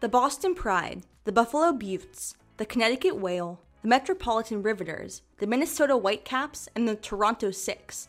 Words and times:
The 0.00 0.08
Boston 0.08 0.54
Pride, 0.54 1.02
the 1.24 1.30
Buffalo 1.30 1.74
Beauts, 1.74 2.34
the 2.56 2.64
Connecticut 2.64 3.16
Whale, 3.16 3.60
the 3.82 3.88
Metropolitan 3.88 4.62
Riveters, 4.62 5.20
the 5.40 5.46
Minnesota 5.46 5.94
Whitecaps, 5.94 6.70
and 6.74 6.88
the 6.88 6.96
Toronto 6.96 7.50
Six. 7.50 8.08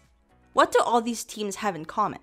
What 0.54 0.72
do 0.72 0.80
all 0.80 1.02
these 1.02 1.26
teams 1.26 1.58
have 1.58 1.76
in 1.76 1.84
common? 1.84 2.22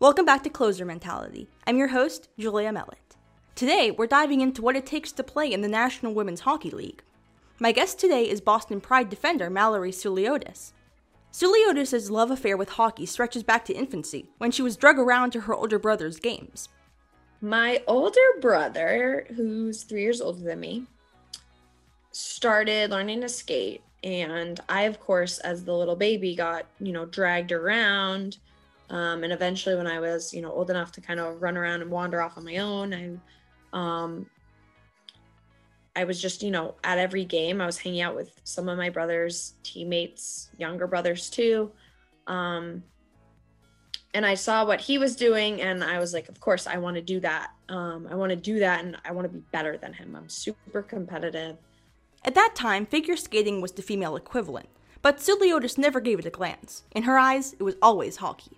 Welcome 0.00 0.24
back 0.24 0.42
to 0.42 0.50
Closer 0.50 0.84
Mentality. 0.84 1.48
I'm 1.68 1.76
your 1.76 1.86
host, 1.86 2.28
Julia 2.36 2.72
Mellett. 2.72 3.14
Today, 3.54 3.92
we're 3.92 4.08
diving 4.08 4.40
into 4.40 4.60
what 4.60 4.74
it 4.74 4.86
takes 4.86 5.12
to 5.12 5.22
play 5.22 5.52
in 5.52 5.60
the 5.60 5.68
National 5.68 6.12
Women's 6.12 6.40
Hockey 6.40 6.70
League. 6.70 7.04
My 7.60 7.70
guest 7.70 8.00
today 8.00 8.28
is 8.28 8.40
Boston 8.40 8.80
Pride 8.80 9.08
defender 9.08 9.50
Mallory 9.50 9.92
Souliotis. 9.92 10.72
Souliotis' 11.32 12.10
love 12.10 12.32
affair 12.32 12.56
with 12.56 12.70
hockey 12.70 13.06
stretches 13.06 13.44
back 13.44 13.64
to 13.66 13.72
infancy, 13.72 14.30
when 14.38 14.50
she 14.50 14.62
was 14.62 14.76
drug 14.76 14.98
around 14.98 15.30
to 15.30 15.42
her 15.42 15.54
older 15.54 15.78
brother's 15.78 16.18
games. 16.18 16.70
My 17.44 17.82
older 17.86 18.40
brother, 18.40 19.26
who's 19.36 19.82
three 19.82 20.00
years 20.00 20.22
older 20.22 20.40
than 20.40 20.60
me, 20.60 20.86
started 22.10 22.90
learning 22.90 23.20
to 23.20 23.28
skate. 23.28 23.82
And 24.02 24.58
I, 24.66 24.84
of 24.84 24.98
course, 24.98 25.40
as 25.40 25.62
the 25.62 25.74
little 25.74 25.94
baby, 25.94 26.34
got, 26.34 26.64
you 26.80 26.92
know, 26.92 27.04
dragged 27.04 27.52
around. 27.52 28.38
Um, 28.88 29.24
and 29.24 29.32
eventually, 29.32 29.76
when 29.76 29.86
I 29.86 30.00
was, 30.00 30.32
you 30.32 30.40
know, 30.40 30.50
old 30.50 30.70
enough 30.70 30.90
to 30.92 31.02
kind 31.02 31.20
of 31.20 31.42
run 31.42 31.58
around 31.58 31.82
and 31.82 31.90
wander 31.90 32.22
off 32.22 32.38
on 32.38 32.46
my 32.46 32.56
own, 32.56 32.94
I, 32.94 33.10
um, 33.74 34.24
I 35.94 36.04
was 36.04 36.22
just, 36.22 36.42
you 36.42 36.50
know, 36.50 36.76
at 36.82 36.96
every 36.96 37.26
game, 37.26 37.60
I 37.60 37.66
was 37.66 37.76
hanging 37.76 38.00
out 38.00 38.16
with 38.16 38.40
some 38.44 38.70
of 38.70 38.78
my 38.78 38.88
brother's 38.88 39.52
teammates, 39.62 40.48
younger 40.56 40.86
brothers 40.86 41.28
too. 41.28 41.72
Um, 42.26 42.82
and 44.14 44.24
I 44.24 44.34
saw 44.34 44.64
what 44.64 44.80
he 44.80 44.96
was 44.96 45.16
doing, 45.16 45.60
and 45.60 45.82
I 45.82 45.98
was 45.98 46.14
like, 46.14 46.28
of 46.28 46.40
course, 46.40 46.68
I 46.68 46.78
want 46.78 46.94
to 46.94 47.02
do 47.02 47.18
that. 47.20 47.50
Um, 47.68 48.06
I 48.08 48.14
want 48.14 48.30
to 48.30 48.36
do 48.36 48.60
that, 48.60 48.84
and 48.84 48.96
I 49.04 49.10
want 49.10 49.26
to 49.26 49.38
be 49.38 49.42
better 49.50 49.76
than 49.76 49.92
him. 49.92 50.14
I'm 50.14 50.28
super 50.28 50.82
competitive. 50.82 51.56
At 52.24 52.36
that 52.36 52.54
time, 52.54 52.86
figure 52.86 53.16
skating 53.16 53.60
was 53.60 53.72
the 53.72 53.82
female 53.82 54.16
equivalent, 54.16 54.68
but 55.02 55.18
Souliotis 55.18 55.76
never 55.76 56.00
gave 56.00 56.20
it 56.20 56.26
a 56.26 56.30
glance. 56.30 56.84
In 56.92 57.02
her 57.02 57.18
eyes, 57.18 57.54
it 57.54 57.64
was 57.64 57.74
always 57.82 58.16
hockey. 58.16 58.56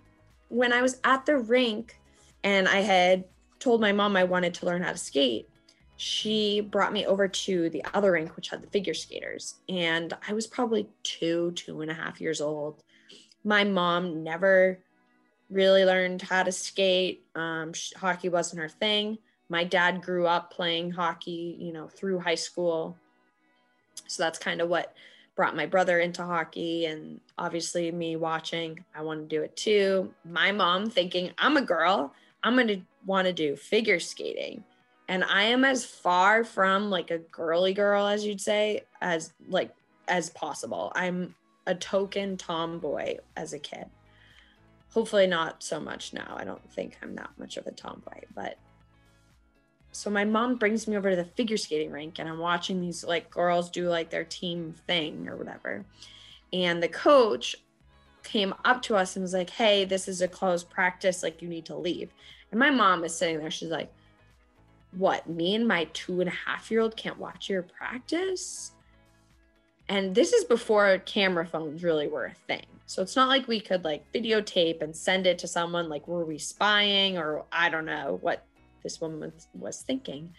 When 0.49 0.71
I 0.71 0.81
was 0.81 1.01
at 1.03 1.25
the 1.25 1.37
rink 1.37 1.99
and 2.43 2.69
I 2.69 2.77
had 2.77 3.25
told 3.59 3.81
my 3.81 3.91
mom 3.91 4.15
I 4.15 4.23
wanted 4.23 4.53
to 4.53 4.65
learn 4.65 4.83
how 4.83 4.91
to 4.91 4.97
skate, 4.97 5.49
she 5.97 6.61
brought 6.61 6.93
me 6.93 7.05
over 7.05 7.27
to 7.27 7.69
the 7.71 7.83
other 7.93 8.11
rink, 8.13 8.35
which 8.35 8.49
had 8.49 8.61
the 8.61 8.69
figure 8.69 8.93
skaters. 8.93 9.55
And 9.67 10.13
I 10.27 10.33
was 10.33 10.47
probably 10.47 10.87
two, 11.03 11.51
two 11.51 11.81
and 11.81 11.91
a 11.91 11.95
half 11.95 12.21
years 12.21 12.39
old. 12.39 12.83
My 13.43 13.63
mom 13.63 14.23
never 14.23 14.79
really 15.49 15.85
learned 15.85 16.21
how 16.21 16.43
to 16.43 16.51
skate. 16.51 17.25
Um, 17.35 17.73
hockey 17.95 18.29
wasn't 18.29 18.61
her 18.61 18.69
thing. 18.69 19.17
My 19.49 19.63
dad 19.63 20.01
grew 20.01 20.27
up 20.27 20.51
playing 20.51 20.91
hockey, 20.91 21.55
you 21.59 21.71
know, 21.71 21.87
through 21.87 22.19
high 22.19 22.35
school. 22.35 22.97
So 24.07 24.23
that's 24.23 24.39
kind 24.39 24.61
of 24.61 24.69
what 24.69 24.93
brought 25.35 25.55
my 25.55 25.65
brother 25.65 25.99
into 25.99 26.23
hockey. 26.23 26.85
And 26.85 27.21
obviously, 27.37 27.91
me 27.91 28.15
watching, 28.15 28.83
I 28.93 29.03
want 29.03 29.21
to 29.21 29.35
do 29.35 29.43
it 29.43 29.55
too. 29.55 30.13
My 30.25 30.51
mom 30.51 30.89
thinking, 30.89 31.31
I'm 31.37 31.57
a 31.57 31.61
girl, 31.61 32.13
I'm 32.43 32.55
going 32.55 32.67
to 32.67 32.81
want 33.05 33.27
to 33.27 33.33
do 33.33 33.55
figure 33.55 33.99
skating. 33.99 34.63
And 35.07 35.23
I 35.23 35.43
am 35.43 35.63
as 35.63 35.85
far 35.85 36.43
from 36.43 36.89
like 36.89 37.11
a 37.11 37.19
girly 37.19 37.73
girl, 37.73 38.05
as 38.05 38.25
you'd 38.25 38.41
say, 38.41 38.81
as 39.01 39.31
like 39.47 39.73
as 40.09 40.29
possible. 40.31 40.91
I'm 40.95 41.33
a 41.65 41.75
token 41.75 42.35
tomboy 42.35 43.17
as 43.37 43.53
a 43.53 43.59
kid 43.59 43.85
hopefully 44.97 45.27
not 45.27 45.61
so 45.61 45.79
much 45.79 46.11
now. 46.11 46.33
I 46.35 46.43
don't 46.43 46.71
think 46.71 46.97
I'm 47.03 47.13
that 47.17 47.29
much 47.37 47.55
of 47.55 47.67
a 47.67 47.71
tomboy, 47.71 48.21
but 48.33 48.57
so 49.91 50.09
my 50.09 50.25
mom 50.25 50.55
brings 50.55 50.87
me 50.87 50.97
over 50.97 51.11
to 51.11 51.15
the 51.15 51.23
figure 51.23 51.55
skating 51.55 51.91
rink 51.91 52.17
and 52.17 52.27
I'm 52.27 52.39
watching 52.39 52.81
these 52.81 53.03
like 53.03 53.29
girls 53.29 53.69
do 53.69 53.89
like 53.89 54.09
their 54.09 54.23
team 54.23 54.73
thing 54.87 55.29
or 55.29 55.35
whatever. 55.35 55.85
And 56.51 56.81
the 56.81 56.87
coach 56.87 57.55
came 58.23 58.55
up 58.65 58.81
to 58.83 58.95
us 58.95 59.15
and 59.15 59.21
was 59.21 59.35
like, 59.35 59.51
Hey, 59.51 59.85
this 59.85 60.07
is 60.07 60.23
a 60.23 60.27
closed 60.27 60.67
practice. 60.67 61.21
Like, 61.21 61.43
you 61.43 61.47
need 61.47 61.65
to 61.65 61.77
leave. 61.77 62.09
And 62.49 62.59
my 62.59 62.71
mom 62.71 63.03
is 63.03 63.15
sitting 63.15 63.37
there. 63.37 63.51
She's 63.51 63.69
like, 63.69 63.93
What? 64.93 65.29
Me 65.29 65.53
and 65.53 65.67
my 65.67 65.83
two 65.93 66.21
and 66.21 66.27
a 66.27 66.33
half 66.33 66.71
year 66.71 66.79
old 66.81 66.97
can't 66.97 67.19
watch 67.19 67.51
your 67.51 67.61
practice? 67.61 68.71
And 69.89 70.13
this 70.13 70.33
is 70.33 70.43
before 70.43 70.97
camera 70.99 71.45
phones 71.45 71.83
really 71.83 72.07
were 72.07 72.25
a 72.25 72.33
thing. 72.33 72.65
So 72.87 73.01
it's 73.01 73.15
not 73.15 73.27
like 73.27 73.47
we 73.47 73.59
could 73.59 73.83
like 73.83 74.11
videotape 74.13 74.81
and 74.81 74.95
send 74.95 75.27
it 75.27 75.39
to 75.39 75.47
someone 75.47 75.89
like 75.89 76.07
were 76.07 76.25
we 76.25 76.37
spying 76.37 77.17
or 77.17 77.43
I 77.51 77.69
don't 77.69 77.85
know 77.85 78.17
what 78.21 78.45
this 78.83 78.99
woman 79.01 79.31
was 79.53 79.81
thinking. 79.81 80.33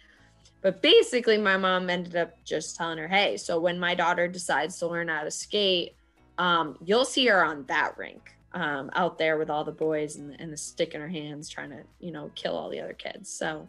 But 0.60 0.82
basically 0.82 1.38
my 1.38 1.56
mom 1.56 1.88
ended 1.88 2.16
up 2.16 2.32
just 2.44 2.76
telling 2.76 2.98
her, 2.98 3.06
"Hey, 3.06 3.36
so 3.36 3.60
when 3.60 3.78
my 3.78 3.94
daughter 3.94 4.26
decides 4.26 4.78
to 4.78 4.86
learn 4.86 5.08
how 5.08 5.24
to 5.24 5.30
skate, 5.30 5.94
um, 6.36 6.76
you'll 6.84 7.04
see 7.04 7.26
her 7.26 7.44
on 7.44 7.64
that 7.66 7.96
rink." 7.96 8.34
Um, 8.54 8.90
out 8.94 9.18
there 9.18 9.36
with 9.36 9.50
all 9.50 9.62
the 9.62 9.72
boys 9.72 10.16
and, 10.16 10.34
and 10.40 10.50
the 10.50 10.56
stick 10.56 10.94
in 10.94 11.02
her 11.02 11.08
hands 11.08 11.50
trying 11.50 11.68
to, 11.68 11.82
you 12.00 12.10
know, 12.10 12.30
kill 12.34 12.56
all 12.56 12.70
the 12.70 12.80
other 12.80 12.94
kids. 12.94 13.28
So 13.30 13.68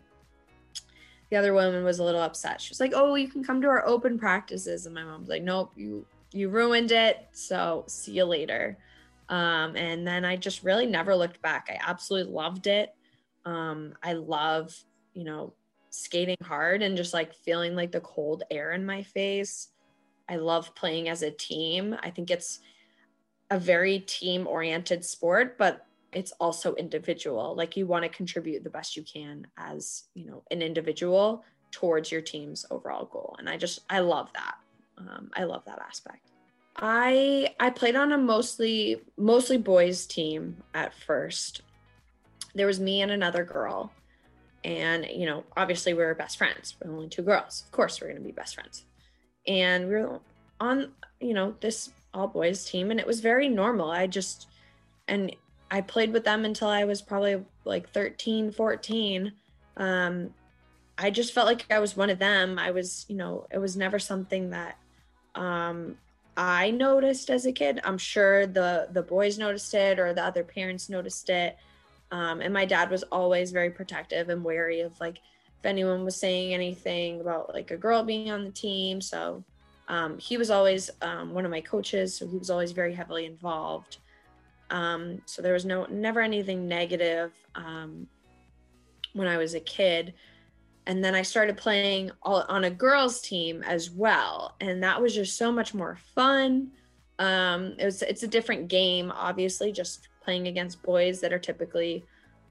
the 1.29 1.37
other 1.37 1.53
woman 1.53 1.83
was 1.83 1.99
a 1.99 2.03
little 2.03 2.21
upset. 2.21 2.61
She 2.61 2.71
was 2.71 2.79
like, 2.79 2.93
"Oh, 2.95 3.15
you 3.15 3.27
can 3.27 3.43
come 3.43 3.61
to 3.61 3.67
our 3.67 3.85
open 3.85 4.17
practices," 4.17 4.85
and 4.85 4.95
my 4.95 5.03
mom's 5.03 5.29
like, 5.29 5.43
"Nope, 5.43 5.73
you 5.75 6.05
you 6.31 6.49
ruined 6.49 6.91
it. 6.91 7.27
So 7.31 7.85
see 7.87 8.13
you 8.13 8.25
later. 8.25 8.77
Um, 9.29 9.75
and 9.75 10.07
then 10.07 10.25
I 10.25 10.35
just 10.35 10.63
really 10.63 10.85
never 10.85 11.15
looked 11.15 11.41
back. 11.41 11.69
I 11.69 11.79
absolutely 11.87 12.33
loved 12.33 12.67
it. 12.67 12.95
Um, 13.45 13.93
I 14.03 14.13
love, 14.13 14.75
you 15.13 15.23
know, 15.23 15.53
skating 15.91 16.37
hard 16.43 16.81
and 16.81 16.97
just 16.97 17.13
like 17.13 17.33
feeling 17.33 17.75
like 17.75 17.91
the 17.91 18.01
cold 18.01 18.43
air 18.51 18.71
in 18.71 18.85
my 18.85 19.03
face. 19.03 19.69
I 20.27 20.35
love 20.35 20.73
playing 20.75 21.09
as 21.09 21.23
a 21.23 21.31
team. 21.31 21.95
I 22.01 22.09
think 22.09 22.29
it's 22.29 22.59
a 23.49 23.59
very 23.59 23.99
team 23.99 24.47
oriented 24.47 25.03
sport, 25.03 25.57
but 25.57 25.85
it's 26.11 26.31
also 26.39 26.75
individual. 26.75 27.55
Like 27.55 27.77
you 27.77 27.85
want 27.85 28.03
to 28.03 28.09
contribute 28.09 28.63
the 28.63 28.69
best 28.69 28.95
you 28.95 29.03
can 29.03 29.47
as, 29.57 30.05
you 30.15 30.25
know, 30.25 30.43
an 30.51 30.61
individual 30.61 31.43
towards 31.71 32.11
your 32.11 32.21
team's 32.21 32.65
overall 32.71 33.05
goal. 33.05 33.35
And 33.37 33.47
I 33.47 33.57
just, 33.57 33.81
I 33.89 33.99
love 33.99 34.31
that 34.33 34.55
um, 34.99 35.29
I 35.33 35.43
love 35.43 35.63
that 35.65 35.79
aspect. 35.79 36.31
I 36.75 37.53
I 37.59 37.69
played 37.69 37.95
on 37.95 38.11
a 38.11 38.17
mostly 38.17 39.01
mostly 39.17 39.57
boys 39.57 40.05
team 40.05 40.57
at 40.73 40.93
first. 40.93 41.61
There 42.55 42.67
was 42.67 42.79
me 42.79 43.01
and 43.01 43.11
another 43.11 43.43
girl, 43.43 43.91
and 44.63 45.05
you 45.05 45.25
know 45.25 45.43
obviously 45.57 45.93
we 45.93 46.03
were 46.03 46.15
best 46.15 46.37
friends. 46.37 46.75
We're 46.83 46.91
only 46.91 47.09
two 47.09 47.21
girls, 47.21 47.63
of 47.65 47.71
course 47.71 47.99
we're 47.99 48.09
gonna 48.09 48.21
be 48.21 48.31
best 48.31 48.55
friends. 48.55 48.85
And 49.47 49.87
we 49.87 49.95
were 49.95 50.19
on 50.59 50.91
you 51.19 51.33
know 51.33 51.55
this 51.59 51.91
all 52.13 52.27
boys 52.27 52.65
team, 52.65 52.91
and 52.91 52.99
it 52.99 53.07
was 53.07 53.19
very 53.19 53.49
normal. 53.49 53.91
I 53.91 54.07
just 54.07 54.47
and 55.07 55.35
I 55.71 55.81
played 55.81 56.13
with 56.13 56.23
them 56.23 56.45
until 56.45 56.67
I 56.67 56.83
was 56.85 57.01
probably 57.01 57.43
like 57.63 57.89
13, 57.89 58.51
14. 58.51 59.31
Um, 59.77 60.33
I 60.97 61.09
just 61.09 61.33
felt 61.33 61.47
like 61.47 61.65
I 61.71 61.79
was 61.79 61.95
one 61.95 62.09
of 62.09 62.19
them. 62.19 62.59
I 62.59 62.71
was, 62.71 63.05
you 63.07 63.15
know, 63.15 63.45
it 63.51 63.59
was 63.59 63.77
never 63.77 63.99
something 63.99 64.49
that 64.49 64.77
um, 65.35 65.97
I 66.35 66.71
noticed 66.71 67.29
as 67.29 67.45
a 67.45 67.51
kid. 67.51 67.79
I'm 67.83 67.97
sure 67.97 68.47
the 68.47 68.87
the 68.91 69.01
boys 69.01 69.37
noticed 69.37 69.73
it 69.73 69.99
or 69.99 70.13
the 70.13 70.23
other 70.23 70.43
parents 70.43 70.89
noticed 70.89 71.29
it. 71.29 71.57
Um, 72.11 72.41
and 72.41 72.53
my 72.53 72.65
dad 72.65 72.89
was 72.89 73.03
always 73.03 73.51
very 73.51 73.69
protective 73.69 74.29
and 74.29 74.43
wary 74.43 74.81
of 74.81 74.99
like 74.99 75.17
if 75.17 75.65
anyone 75.65 76.03
was 76.03 76.15
saying 76.15 76.53
anything 76.53 77.21
about 77.21 77.53
like 77.53 77.71
a 77.71 77.77
girl 77.77 78.03
being 78.03 78.31
on 78.31 78.43
the 78.43 78.51
team. 78.51 79.01
So 79.01 79.43
um, 79.87 80.17
he 80.17 80.37
was 80.37 80.49
always 80.49 80.89
um, 81.01 81.33
one 81.33 81.45
of 81.45 81.51
my 81.51 81.61
coaches, 81.61 82.15
so 82.15 82.27
he 82.27 82.37
was 82.37 82.49
always 82.49 82.71
very 82.71 82.93
heavily 82.93 83.25
involved. 83.25 83.97
Um, 84.69 85.21
so 85.25 85.41
there 85.41 85.53
was 85.53 85.65
no 85.65 85.85
never 85.85 86.21
anything 86.21 86.67
negative 86.67 87.33
um, 87.55 88.07
when 89.13 89.27
I 89.27 89.37
was 89.37 89.55
a 89.55 89.59
kid 89.59 90.13
and 90.89 91.03
then 91.03 91.13
I 91.13 91.21
started 91.21 91.55
playing 91.55 92.09
all, 92.23 92.45
on 92.49 92.63
a 92.63 92.69
girls 92.71 93.21
team 93.21 93.61
as 93.61 93.91
well, 93.91 94.55
and 94.59 94.81
that 94.81 94.99
was 94.99 95.13
just 95.13 95.37
so 95.37 95.51
much 95.51 95.75
more 95.75 95.99
fun. 96.15 96.71
Um, 97.19 97.75
it 97.77 97.85
was 97.85 98.01
it's 98.01 98.23
a 98.23 98.27
different 98.27 98.69
game, 98.69 99.11
obviously, 99.11 99.71
just 99.71 100.07
playing 100.23 100.47
against 100.47 100.81
boys 100.81 101.21
that 101.21 101.31
are 101.31 101.37
typically 101.37 102.03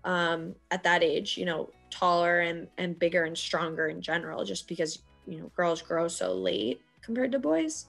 um, 0.05 0.55
at 0.71 0.85
that 0.85 1.03
age, 1.03 1.37
you 1.37 1.47
know, 1.47 1.71
taller 1.91 2.41
and 2.43 2.69
and 2.79 2.97
bigger 2.97 3.25
and 3.25 3.37
stronger 3.37 3.89
in 3.89 4.01
general, 4.01 4.45
just 4.45 4.69
because 4.69 5.01
you 5.27 5.41
know 5.41 5.51
girls 5.57 5.83
grow 5.83 6.07
so 6.07 6.33
late 6.33 6.81
compared 7.03 7.33
to 7.33 7.41
boys. 7.41 7.87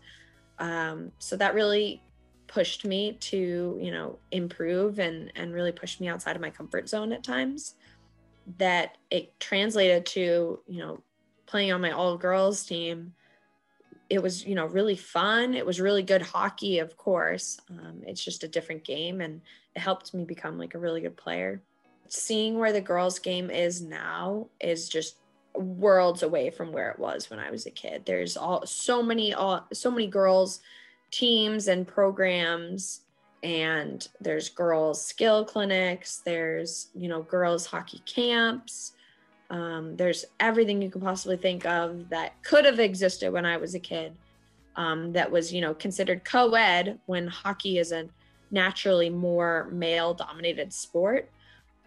Um, 0.58 1.12
so 1.20 1.38
that 1.38 1.54
really 1.54 2.02
pushed 2.50 2.84
me 2.84 3.14
to 3.14 3.78
you 3.80 3.92
know 3.92 4.18
improve 4.32 5.00
and 5.00 5.32
and 5.36 5.54
really 5.54 5.72
pushed 5.72 6.02
me 6.02 6.08
outside 6.10 6.36
of 6.36 6.42
my 6.42 6.50
comfort 6.50 6.90
zone 6.90 7.14
at 7.14 7.24
times 7.24 7.76
that 8.58 8.98
it 9.12 9.40
translated 9.40 10.06
to 10.06 10.60
you 10.68 10.80
know 10.80 11.02
playing 11.46 11.72
on 11.72 11.82
my 11.82 11.92
all 11.92 12.18
girls 12.18 12.66
team. 12.66 13.14
It 14.10 14.22
was 14.22 14.46
you 14.46 14.56
know 14.56 14.66
really 14.66 14.96
fun. 14.96 15.54
It 15.54 15.66
was 15.66 15.80
really 15.80 16.02
good 16.02 16.24
hockey 16.24 16.80
of 16.80 16.98
course. 16.98 17.60
Um, 17.70 18.02
it's 18.06 18.26
just 18.26 18.44
a 18.44 18.48
different 18.48 18.84
game 18.84 19.22
and 19.22 19.42
it 19.76 19.80
helped 19.80 20.14
me 20.14 20.26
become 20.26 20.58
like 20.58 20.74
a 20.74 20.80
really 20.80 21.02
good 21.02 21.18
player. 21.18 21.62
Seeing 22.08 22.58
where 22.58 22.74
the 22.74 22.82
girls 22.82 23.20
game 23.20 23.52
is 23.52 23.84
now 23.84 24.48
is 24.60 24.90
just 24.90 25.18
worlds 25.54 26.24
away 26.24 26.50
from 26.50 26.72
where 26.72 26.90
it 26.90 26.98
was 26.98 27.30
when 27.30 27.38
I 27.38 27.52
was 27.52 27.68
a 27.68 27.72
kid. 27.72 28.04
There's 28.08 28.36
all 28.36 28.66
so 28.66 29.04
many 29.04 29.36
all 29.36 29.68
so 29.72 29.92
many 29.92 30.08
girls 30.08 30.62
teams 31.12 31.68
and 31.68 31.88
programs 31.88 33.02
and 33.42 34.10
there's 34.20 34.50
girls 34.50 35.04
skill 35.04 35.46
clinics 35.46 36.22
there's 36.26 36.90
you 36.94 37.08
know 37.08 37.22
girls 37.24 37.66
hockey 37.66 38.02
camps. 38.06 38.94
Um, 39.52 39.96
there's 39.96 40.26
everything 40.40 40.80
you 40.80 40.92
could 40.92 41.02
possibly 41.02 41.38
think 41.38 41.66
of 41.66 42.08
that 42.10 42.34
could 42.44 42.66
have 42.66 42.80
existed 42.80 43.34
when 43.34 43.46
i 43.46 43.58
was 43.58 43.74
a 43.74 43.80
kid 43.80 44.16
um, 44.76 45.12
that 45.14 45.30
was 45.30 45.52
you 45.52 45.62
know 45.62 45.74
considered 45.74 46.24
co-ed 46.24 47.00
when 47.06 47.28
hockey 47.28 47.80
is 47.80 47.92
a 47.92 48.08
naturally 48.52 49.10
more 49.10 49.70
male 49.72 50.14
dominated 50.14 50.74
sport. 50.74 51.30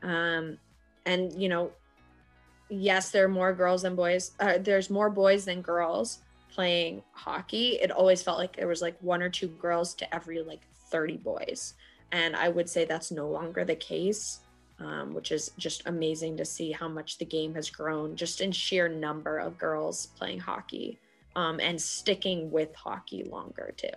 Um, 0.03 0.59
and 1.07 1.33
you 1.41 1.49
know 1.49 1.73
yes 2.69 3.11
there 3.11 3.25
are 3.25 3.29
more 3.29 3.53
girls 3.53 3.83
than 3.83 3.97
boys 3.97 4.33
uh, 4.41 4.59
there's 4.59 4.89
more 4.89 5.11
boys 5.11 5.45
than 5.45 5.61
girls 5.61 6.21
playing 6.55 7.03
hockey 7.13 7.79
it 7.81 7.91
always 7.91 8.23
felt 8.23 8.39
like 8.39 8.57
there 8.57 8.69
was 8.69 8.83
like 8.83 8.97
one 9.01 9.23
or 9.23 9.31
two 9.31 9.49
girls 9.49 9.95
to 9.95 10.15
every 10.15 10.43
like 10.43 10.61
30 10.93 11.17
boys. 11.17 11.75
And 12.13 12.37
I 12.37 12.49
would 12.51 12.69
say 12.69 12.85
that's 12.85 13.11
no 13.11 13.29
longer 13.29 13.65
the 13.65 13.75
case, 13.75 14.41
um, 14.79 15.15
which 15.15 15.33
is 15.33 15.51
just 15.57 15.83
amazing 15.87 16.37
to 16.37 16.45
see 16.45 16.71
how 16.71 16.89
much 16.89 17.19
the 17.19 17.25
game 17.25 17.55
has 17.55 17.71
grown 17.71 18.15
just 18.15 18.41
in 18.41 18.53
sheer 18.53 18.89
number 18.89 19.39
of 19.39 19.59
girls 19.59 20.09
playing 20.19 20.41
hockey 20.41 21.01
um, 21.35 21.59
and 21.59 21.81
sticking 21.81 22.51
with 22.51 22.75
hockey 22.75 23.25
longer 23.25 23.73
too. 23.77 23.89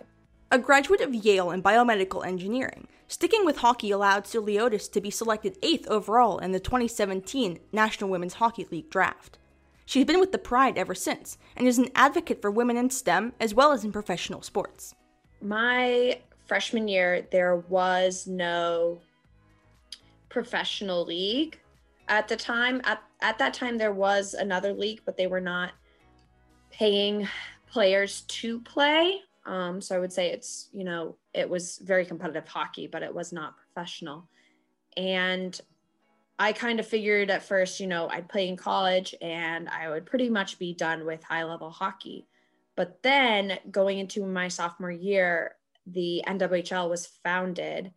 A 0.52 0.58
graduate 0.58 1.02
of 1.02 1.14
Yale 1.14 1.52
in 1.52 1.62
biomedical 1.62 2.26
engineering, 2.26 2.88
sticking 3.08 3.46
with 3.46 3.58
hockey 3.58 3.92
allowed 3.92 4.24
Souliotis 4.24 4.90
to 4.94 5.02
be 5.02 5.10
selected 5.10 5.58
eighth 5.62 5.88
overall 5.88 6.38
in 6.38 6.54
the 6.54 6.60
2017 6.60 7.60
National 7.74 8.10
Women's 8.10 8.36
Hockey 8.36 8.66
League 8.72 8.90
draft. 8.90 9.38
She's 9.86 10.06
been 10.06 10.20
with 10.20 10.32
the 10.32 10.38
Pride 10.38 10.78
ever 10.78 10.96
since 10.96 11.38
and 11.56 11.68
is 11.68 11.78
an 11.78 11.90
advocate 11.96 12.42
for 12.42 12.52
women 12.52 12.78
in 12.78 12.90
STEM 12.90 13.34
as 13.40 13.54
well 13.54 13.72
as 13.72 13.84
in 13.84 13.92
professional 13.92 14.42
sports. 14.42 14.96
My 15.42 16.20
freshman 16.46 16.88
year, 16.88 17.28
there 17.32 17.58
was 17.58 18.28
no 18.28 19.00
professional 20.30 21.06
league 21.06 21.60
at 22.08 22.28
the 22.28 22.36
time. 22.36 22.82
At, 22.84 23.02
at 23.22 23.38
that 23.38 23.54
time, 23.54 23.78
there 23.78 23.94
was 23.94 24.34
another 24.34 24.74
league, 24.74 25.02
but 25.06 25.18
they 25.18 25.28
were 25.28 25.42
not 25.42 25.72
paying 26.72 27.28
players 27.68 28.22
to 28.22 28.60
play. 28.62 29.20
Um, 29.46 29.80
so 29.80 29.96
I 29.96 30.00
would 30.00 30.12
say 30.12 30.32
it's, 30.32 30.70
you 30.74 30.84
know, 30.84 31.16
it 31.34 31.48
was 31.48 31.78
very 31.84 32.06
competitive 32.06 32.48
hockey, 32.48 32.88
but 32.88 33.04
it 33.04 33.14
was 33.14 33.32
not 33.32 33.56
professional. 33.58 34.28
And 34.98 35.60
I 36.38 36.52
kind 36.52 36.80
of 36.80 36.88
figured 36.88 37.30
at 37.30 37.44
first, 37.44 37.80
you 37.80 37.88
know, 37.88 38.10
I'd 38.10 38.28
play 38.28 38.48
in 38.50 38.58
college 38.58 39.16
and 39.22 39.70
I 39.70 39.90
would 39.90 40.06
pretty 40.06 40.30
much 40.30 40.60
be 40.60 40.74
done 40.74 41.06
with 41.06 41.24
high 41.24 41.44
level 41.44 41.70
hockey. 41.70 42.28
But 42.76 43.02
then 43.04 43.58
going 43.72 44.00
into 44.00 44.26
my 44.26 44.50
sophomore 44.50 44.92
year, 44.92 45.56
the 45.88 46.24
NWHL 46.28 46.90
was 46.90 47.06
founded 47.24 47.94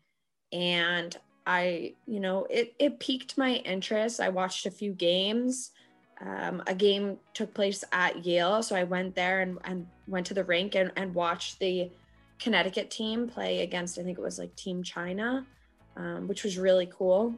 and 0.52 1.16
I, 1.46 1.94
you 2.06 2.20
know, 2.20 2.46
it, 2.48 2.74
it 2.78 3.00
piqued 3.00 3.38
my 3.38 3.54
interest. 3.54 4.20
I 4.20 4.28
watched 4.28 4.66
a 4.66 4.70
few 4.70 4.92
games. 4.92 5.72
Um, 6.20 6.62
a 6.66 6.74
game 6.74 7.18
took 7.32 7.54
place 7.54 7.82
at 7.90 8.24
Yale. 8.24 8.62
So 8.62 8.76
I 8.76 8.84
went 8.84 9.14
there 9.14 9.40
and, 9.40 9.58
and 9.64 9.86
went 10.06 10.26
to 10.26 10.34
the 10.34 10.44
rink 10.44 10.74
and, 10.74 10.92
and 10.96 11.14
watched 11.14 11.58
the 11.58 11.90
Connecticut 12.38 12.90
team 12.90 13.28
play 13.28 13.62
against, 13.62 13.98
I 13.98 14.02
think 14.02 14.18
it 14.18 14.22
was 14.22 14.38
like 14.38 14.54
Team 14.54 14.82
China, 14.82 15.46
um, 15.96 16.28
which 16.28 16.44
was 16.44 16.58
really 16.58 16.88
cool. 16.96 17.34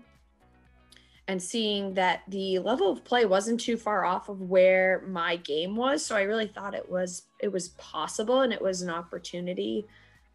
And 1.28 1.40
seeing 1.40 1.94
that 1.94 2.22
the 2.26 2.58
level 2.58 2.90
of 2.90 3.05
play 3.05 3.25
wasn't 3.25 3.61
too 3.61 3.76
far 3.76 4.05
off 4.05 4.28
of 4.28 4.40
where 4.40 5.05
my 5.06 5.37
game 5.37 5.76
was. 5.76 6.05
So 6.05 6.17
I 6.17 6.22
really 6.22 6.49
thought 6.49 6.75
it 6.75 6.90
was 6.90 7.22
it 7.38 7.52
was 7.52 7.69
possible 7.70 8.40
and 8.40 8.52
it 8.52 8.61
was 8.61 8.82
an 8.82 8.90
opportunity 8.90 9.87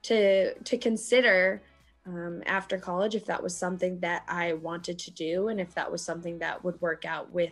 to 0.03 0.53
to 0.53 0.77
consider 0.77 1.61
um, 2.05 2.43
after 2.45 2.77
college 2.77 3.15
if 3.15 3.25
that 3.25 3.41
was 3.41 3.55
something 3.57 3.99
that 3.99 4.23
I 4.27 4.53
wanted 4.53 4.99
to 4.99 5.11
do 5.11 5.47
and 5.47 5.59
if 5.59 5.73
that 5.75 5.91
was 5.91 6.01
something 6.01 6.39
that 6.39 6.63
would 6.63 6.79
work 6.79 7.03
out 7.03 7.31
with 7.31 7.51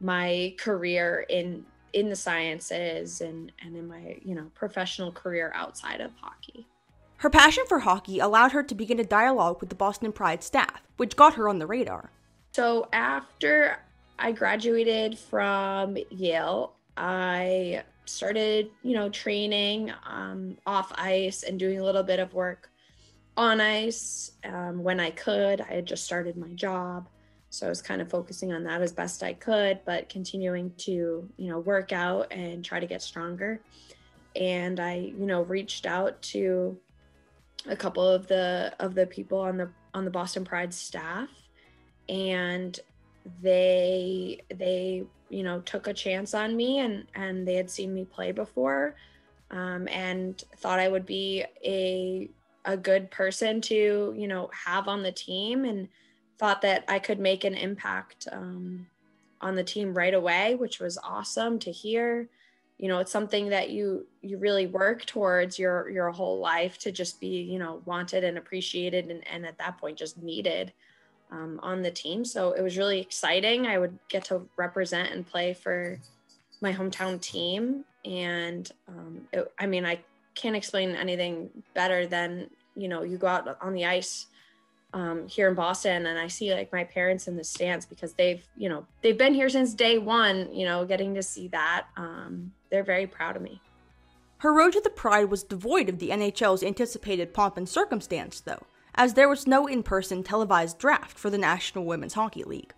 my 0.00 0.54
career 0.58 1.24
in 1.28 1.64
in 1.94 2.08
the 2.10 2.16
sciences 2.16 3.20
and 3.20 3.50
and 3.62 3.76
in 3.76 3.88
my 3.88 4.18
you 4.22 4.34
know 4.34 4.50
professional 4.54 5.10
career 5.10 5.50
outside 5.54 6.00
of 6.00 6.12
hockey. 6.20 6.66
Her 7.18 7.30
passion 7.30 7.64
for 7.66 7.78
hockey 7.78 8.18
allowed 8.18 8.52
her 8.52 8.62
to 8.62 8.74
begin 8.74 9.00
a 9.00 9.04
dialogue 9.04 9.60
with 9.60 9.70
the 9.70 9.74
Boston 9.74 10.12
Pride 10.12 10.42
staff, 10.42 10.82
which 10.98 11.16
got 11.16 11.34
her 11.34 11.48
on 11.48 11.58
the 11.58 11.66
radar. 11.66 12.10
So 12.54 12.86
after 12.92 13.78
I 14.16 14.30
graduated 14.30 15.18
from 15.18 15.96
Yale, 16.10 16.74
I 16.96 17.82
started, 18.04 18.70
you 18.84 18.94
know, 18.94 19.08
training 19.08 19.92
um, 20.06 20.56
off 20.64 20.92
ice 20.94 21.42
and 21.42 21.58
doing 21.58 21.80
a 21.80 21.84
little 21.84 22.04
bit 22.04 22.20
of 22.20 22.32
work 22.32 22.70
on 23.36 23.60
ice 23.60 24.30
um, 24.44 24.84
when 24.84 25.00
I 25.00 25.10
could. 25.10 25.62
I 25.62 25.74
had 25.74 25.86
just 25.86 26.04
started 26.04 26.36
my 26.36 26.46
job. 26.50 27.08
So 27.50 27.66
I 27.66 27.70
was 27.70 27.82
kind 27.82 28.00
of 28.00 28.08
focusing 28.08 28.52
on 28.52 28.62
that 28.62 28.82
as 28.82 28.92
best 28.92 29.24
I 29.24 29.32
could, 29.32 29.80
but 29.84 30.08
continuing 30.08 30.70
to, 30.76 31.28
you 31.36 31.50
know, 31.50 31.58
work 31.58 31.90
out 31.90 32.32
and 32.32 32.64
try 32.64 32.78
to 32.78 32.86
get 32.86 33.02
stronger. 33.02 33.60
And 34.36 34.78
I, 34.78 35.12
you 35.18 35.26
know, 35.26 35.42
reached 35.42 35.86
out 35.86 36.22
to 36.22 36.78
a 37.66 37.74
couple 37.74 38.06
of 38.06 38.28
the 38.28 38.72
of 38.78 38.94
the 38.94 39.06
people 39.06 39.40
on 39.40 39.56
the 39.56 39.70
on 39.92 40.04
the 40.04 40.10
Boston 40.12 40.44
Pride 40.44 40.72
staff 40.72 41.28
and 42.08 42.80
they 43.42 44.40
they 44.54 45.04
you 45.30 45.42
know 45.42 45.60
took 45.60 45.86
a 45.86 45.94
chance 45.94 46.34
on 46.34 46.56
me 46.56 46.78
and 46.80 47.06
and 47.14 47.46
they 47.46 47.54
had 47.54 47.70
seen 47.70 47.92
me 47.94 48.04
play 48.04 48.32
before 48.32 48.94
um, 49.50 49.88
and 49.88 50.42
thought 50.56 50.78
I 50.78 50.88
would 50.88 51.06
be 51.06 51.44
a 51.64 52.28
a 52.64 52.76
good 52.76 53.10
person 53.10 53.60
to 53.62 54.14
you 54.16 54.28
know 54.28 54.50
have 54.52 54.88
on 54.88 55.02
the 55.02 55.12
team 55.12 55.64
and 55.64 55.88
thought 56.38 56.62
that 56.62 56.84
I 56.88 56.98
could 56.98 57.18
make 57.18 57.44
an 57.44 57.54
impact 57.54 58.26
um, 58.32 58.86
on 59.40 59.54
the 59.54 59.64
team 59.64 59.94
right 59.94 60.14
away 60.14 60.54
which 60.54 60.80
was 60.80 60.98
awesome 61.02 61.58
to 61.60 61.70
hear. 61.70 62.28
You 62.78 62.88
know 62.88 62.98
it's 62.98 63.12
something 63.12 63.48
that 63.50 63.70
you 63.70 64.06
you 64.20 64.36
really 64.38 64.66
work 64.66 65.06
towards 65.06 65.58
your 65.58 65.88
your 65.88 66.10
whole 66.10 66.40
life 66.40 66.76
to 66.78 66.92
just 66.92 67.20
be 67.20 67.42
you 67.42 67.58
know 67.58 67.80
wanted 67.84 68.24
and 68.24 68.36
appreciated 68.36 69.10
and, 69.10 69.26
and 69.28 69.46
at 69.46 69.58
that 69.58 69.78
point 69.78 69.96
just 69.96 70.20
needed 70.20 70.72
um, 71.30 71.58
on 71.62 71.82
the 71.82 71.90
team. 71.90 72.24
So 72.24 72.52
it 72.52 72.62
was 72.62 72.76
really 72.76 73.00
exciting. 73.00 73.66
I 73.66 73.78
would 73.78 73.98
get 74.08 74.24
to 74.26 74.46
represent 74.56 75.12
and 75.12 75.26
play 75.26 75.54
for 75.54 75.98
my 76.60 76.72
hometown 76.72 77.20
team. 77.20 77.84
And 78.04 78.70
um, 78.88 79.22
it, 79.32 79.52
I 79.58 79.66
mean, 79.66 79.84
I 79.84 80.00
can't 80.34 80.56
explain 80.56 80.90
anything 80.90 81.50
better 81.74 82.06
than, 82.06 82.50
you 82.76 82.88
know, 82.88 83.02
you 83.02 83.16
go 83.16 83.26
out 83.26 83.58
on 83.60 83.72
the 83.72 83.84
ice 83.84 84.26
um, 84.92 85.26
here 85.26 85.48
in 85.48 85.54
Boston 85.54 86.06
and 86.06 86.18
I 86.18 86.28
see 86.28 86.54
like 86.54 86.72
my 86.72 86.84
parents 86.84 87.26
in 87.26 87.36
the 87.36 87.42
stands 87.42 87.84
because 87.84 88.14
they've, 88.14 88.46
you 88.56 88.68
know, 88.68 88.86
they've 89.02 89.18
been 89.18 89.34
here 89.34 89.48
since 89.48 89.74
day 89.74 89.98
one, 89.98 90.54
you 90.54 90.64
know, 90.64 90.84
getting 90.84 91.14
to 91.14 91.22
see 91.22 91.48
that. 91.48 91.86
Um, 91.96 92.52
they're 92.70 92.84
very 92.84 93.06
proud 93.06 93.36
of 93.36 93.42
me. 93.42 93.60
Her 94.38 94.52
road 94.52 94.72
to 94.74 94.80
the 94.80 94.90
Pride 94.90 95.30
was 95.30 95.42
devoid 95.42 95.88
of 95.88 95.98
the 95.98 96.10
NHL's 96.10 96.62
anticipated 96.62 97.32
pomp 97.32 97.56
and 97.56 97.68
circumstance, 97.68 98.40
though 98.40 98.62
as 98.94 99.14
there 99.14 99.28
was 99.28 99.46
no 99.46 99.66
in 99.66 99.82
person 99.82 100.22
televised 100.22 100.78
draft 100.78 101.18
for 101.18 101.30
the 101.30 101.38
National 101.38 101.84
Women's 101.84 102.14
Hockey 102.14 102.44
League. 102.44 102.72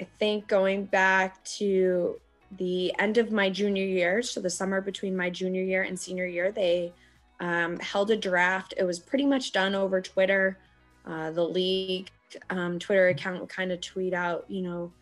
I 0.00 0.06
think 0.18 0.48
going 0.48 0.86
back 0.86 1.42
to 1.44 2.18
the 2.56 2.92
end 2.98 3.18
of 3.18 3.30
my 3.30 3.50
junior 3.50 3.84
year, 3.84 4.22
so 4.22 4.40
the 4.40 4.50
summer 4.50 4.80
between 4.80 5.16
my 5.16 5.30
junior 5.30 5.62
year 5.62 5.82
and 5.82 5.98
senior 5.98 6.26
year, 6.26 6.50
they 6.50 6.92
um, 7.38 7.78
held 7.78 8.10
a 8.10 8.16
draft. 8.16 8.74
It 8.76 8.84
was 8.84 8.98
pretty 8.98 9.26
much 9.26 9.52
done 9.52 9.74
over 9.74 10.00
Twitter. 10.00 10.58
Uh, 11.06 11.30
the 11.30 11.44
league 11.44 12.10
um, 12.50 12.78
Twitter 12.78 13.08
account 13.08 13.40
would 13.40 13.48
kind 13.48 13.72
of 13.72 13.80
tweet 13.80 14.14
out, 14.14 14.44
you 14.48 14.62
know, 14.62 14.92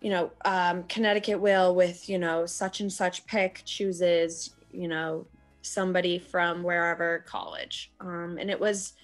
you 0.00 0.10
know, 0.10 0.30
um, 0.44 0.84
Connecticut 0.84 1.38
Whale 1.40 1.74
with 1.74 2.08
you 2.08 2.18
know 2.18 2.46
such 2.46 2.80
and 2.80 2.92
such 2.92 3.26
pick 3.26 3.62
chooses, 3.66 4.54
you 4.72 4.88
know, 4.88 5.26
somebody 5.62 6.18
from 6.18 6.62
wherever 6.62 7.18
college, 7.26 7.92
um, 8.00 8.38
and 8.40 8.50
it 8.50 8.58
was 8.58 8.94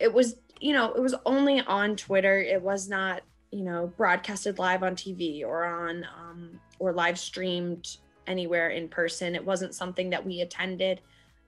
it 0.00 0.12
was 0.12 0.36
you 0.60 0.72
know 0.72 0.92
it 0.92 1.00
was 1.00 1.14
only 1.26 1.60
on 1.60 1.96
twitter. 1.96 2.38
It 2.38 2.62
was 2.62 2.88
not 2.88 3.22
you 3.50 3.64
know 3.64 3.92
broadcasted 3.96 4.58
live 4.58 4.82
on 4.82 4.96
tv 4.96 5.44
or 5.44 5.64
on 5.64 6.06
um, 6.18 6.60
or 6.78 6.92
live 6.92 7.18
streamed 7.18 7.96
anywhere 8.26 8.70
in 8.70 8.88
person. 8.88 9.34
It 9.34 9.44
wasn't 9.44 9.74
something 9.74 10.10
that 10.10 10.24
we 10.24 10.40
attended. 10.40 11.00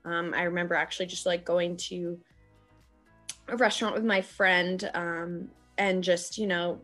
Um, 0.03 0.33
i 0.35 0.43
remember 0.43 0.75
actually 0.75 1.07
just 1.07 1.25
like 1.25 1.43
going 1.43 1.77
to 1.77 2.19
a 3.47 3.57
restaurant 3.57 3.95
with 3.95 4.05
my 4.05 4.21
friend 4.21 4.89
um, 4.93 5.49
and 5.79 6.03
just 6.03 6.37
you 6.37 6.45
know 6.45 6.79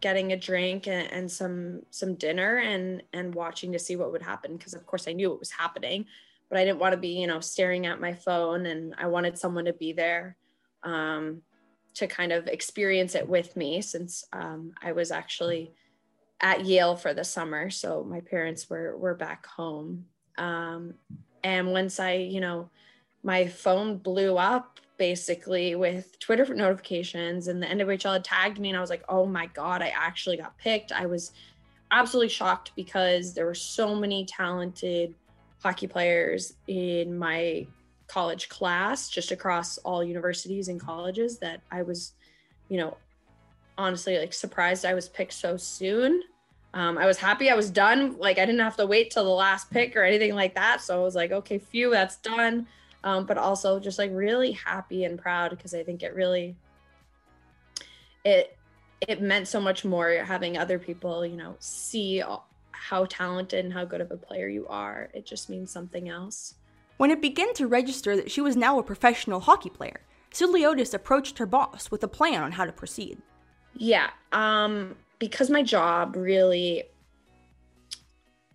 getting 0.00 0.32
a 0.32 0.36
drink 0.36 0.88
and, 0.88 1.12
and 1.12 1.30
some 1.30 1.82
some 1.90 2.14
dinner 2.14 2.56
and 2.56 3.02
and 3.12 3.34
watching 3.34 3.70
to 3.72 3.78
see 3.78 3.96
what 3.96 4.10
would 4.10 4.22
happen. 4.22 4.56
Because 4.56 4.74
of 4.74 4.84
course 4.86 5.06
i 5.06 5.12
knew 5.12 5.32
it 5.32 5.38
was 5.38 5.50
happening 5.50 6.06
but 6.50 6.58
i 6.58 6.64
didn't 6.64 6.80
want 6.80 6.92
to 6.92 6.98
be 6.98 7.08
you 7.08 7.26
know 7.26 7.40
staring 7.40 7.86
at 7.86 8.00
my 8.00 8.12
phone 8.12 8.66
and 8.66 8.94
i 8.98 9.06
wanted 9.06 9.38
someone 9.38 9.64
to 9.64 9.72
be 9.72 9.92
there 9.92 10.36
um, 10.82 11.42
to 11.94 12.06
kind 12.06 12.32
of 12.32 12.46
experience 12.46 13.14
it 13.14 13.28
with 13.28 13.56
me 13.56 13.82
since 13.82 14.24
um, 14.32 14.72
I 14.82 14.92
was 14.92 15.10
actually 15.10 15.72
at 16.40 16.64
Yale 16.64 16.96
for 16.96 17.12
the 17.12 17.24
summer. 17.24 17.70
So 17.70 18.04
my 18.04 18.20
parents 18.20 18.70
were 18.70 18.96
were 18.96 19.14
back 19.14 19.46
home. 19.46 20.06
Um, 20.38 20.94
and 21.44 21.72
once 21.72 22.00
I, 22.00 22.14
you 22.14 22.40
know, 22.40 22.70
my 23.22 23.46
phone 23.46 23.98
blew 23.98 24.36
up 24.38 24.80
basically 24.96 25.74
with 25.74 26.18
Twitter 26.18 26.54
notifications 26.54 27.48
and 27.48 27.62
the 27.62 27.66
NWHL 27.66 28.12
had 28.14 28.24
tagged 28.24 28.58
me 28.58 28.68
and 28.68 28.76
I 28.76 28.80
was 28.80 28.90
like, 28.90 29.04
oh 29.08 29.26
my 29.26 29.46
God, 29.46 29.82
I 29.82 29.92
actually 29.96 30.36
got 30.36 30.56
picked. 30.58 30.92
I 30.92 31.06
was 31.06 31.32
absolutely 31.90 32.28
shocked 32.28 32.72
because 32.76 33.34
there 33.34 33.46
were 33.46 33.54
so 33.54 33.94
many 33.94 34.26
talented 34.26 35.14
hockey 35.62 35.86
players 35.86 36.54
in 36.66 37.16
my 37.16 37.66
college 38.10 38.48
class 38.48 39.08
just 39.08 39.30
across 39.30 39.78
all 39.78 40.02
universities 40.02 40.68
and 40.68 40.80
colleges 40.80 41.38
that 41.38 41.62
I 41.70 41.82
was, 41.82 42.12
you 42.68 42.76
know, 42.76 42.96
honestly 43.78 44.18
like 44.18 44.32
surprised 44.32 44.84
I 44.84 44.94
was 44.94 45.08
picked 45.08 45.32
so 45.32 45.56
soon. 45.56 46.22
Um, 46.74 46.98
I 46.98 47.06
was 47.06 47.18
happy 47.18 47.50
I 47.50 47.54
was 47.54 47.70
done. 47.70 48.18
Like 48.18 48.38
I 48.38 48.46
didn't 48.46 48.60
have 48.60 48.76
to 48.76 48.86
wait 48.86 49.10
till 49.10 49.24
the 49.24 49.30
last 49.30 49.70
pick 49.70 49.96
or 49.96 50.02
anything 50.02 50.34
like 50.34 50.54
that. 50.56 50.80
So 50.80 51.00
I 51.00 51.04
was 51.04 51.14
like, 51.14 51.30
okay, 51.30 51.58
phew, 51.58 51.90
that's 51.90 52.16
done. 52.16 52.66
Um, 53.04 53.26
but 53.26 53.38
also 53.38 53.78
just 53.78 53.98
like 53.98 54.10
really 54.12 54.52
happy 54.52 55.04
and 55.04 55.18
proud 55.18 55.50
because 55.50 55.72
I 55.72 55.84
think 55.84 56.02
it 56.02 56.14
really 56.14 56.56
it 58.24 58.56
it 59.08 59.22
meant 59.22 59.48
so 59.48 59.60
much 59.60 59.84
more 59.84 60.10
having 60.10 60.58
other 60.58 60.78
people, 60.78 61.24
you 61.24 61.36
know, 61.36 61.54
see 61.60 62.22
how 62.72 63.04
talented 63.06 63.64
and 63.64 63.72
how 63.72 63.84
good 63.84 64.00
of 64.00 64.10
a 64.10 64.16
player 64.16 64.48
you 64.48 64.66
are. 64.68 65.08
It 65.14 65.24
just 65.24 65.48
means 65.48 65.70
something 65.70 66.08
else. 66.08 66.54
When 67.00 67.10
it 67.10 67.22
began 67.22 67.54
to 67.54 67.66
register 67.66 68.14
that 68.14 68.30
she 68.30 68.42
was 68.42 68.56
now 68.58 68.78
a 68.78 68.82
professional 68.82 69.40
hockey 69.40 69.70
player, 69.70 70.02
Souliotis 70.34 70.92
approached 70.92 71.38
her 71.38 71.46
boss 71.46 71.90
with 71.90 72.04
a 72.04 72.08
plan 72.08 72.42
on 72.42 72.52
how 72.52 72.66
to 72.66 72.72
proceed. 72.72 73.22
Yeah, 73.74 74.10
um, 74.32 74.96
because 75.18 75.48
my 75.48 75.62
job 75.62 76.14
really 76.14 76.82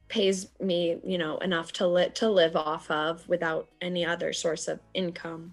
pays 0.09 0.49
me, 0.59 0.97
you 1.03 1.17
know, 1.17 1.39
enough 1.39 1.71
to 1.71 1.87
li- 1.87 2.11
to 2.13 2.29
live 2.29 2.55
off 2.55 2.91
of 2.91 3.27
without 3.27 3.67
any 3.81 4.05
other 4.05 4.31
source 4.31 4.67
of 4.67 4.79
income. 4.93 5.51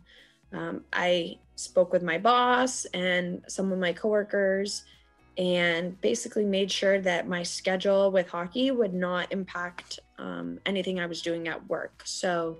Um, 0.53 0.85
I 0.93 1.39
spoke 1.57 1.95
with 1.95 2.03
my 2.03 2.19
boss 2.19 2.85
and 2.93 3.43
some 3.49 3.73
of 3.73 3.79
my 3.79 3.95
coworkers 3.95 4.85
and 5.39 5.99
basically 6.03 6.45
made 6.45 6.71
sure 6.71 7.01
that 7.01 7.27
my 7.27 7.43
schedule 7.43 8.11
with 8.11 8.29
hockey 8.29 8.71
would 8.71 8.93
not 8.93 9.33
impact 9.33 9.99
um, 10.19 10.59
anything 10.67 11.01
I 11.01 11.07
was 11.07 11.23
doing 11.23 11.49
at 11.49 11.67
work. 11.71 12.03
So 12.05 12.59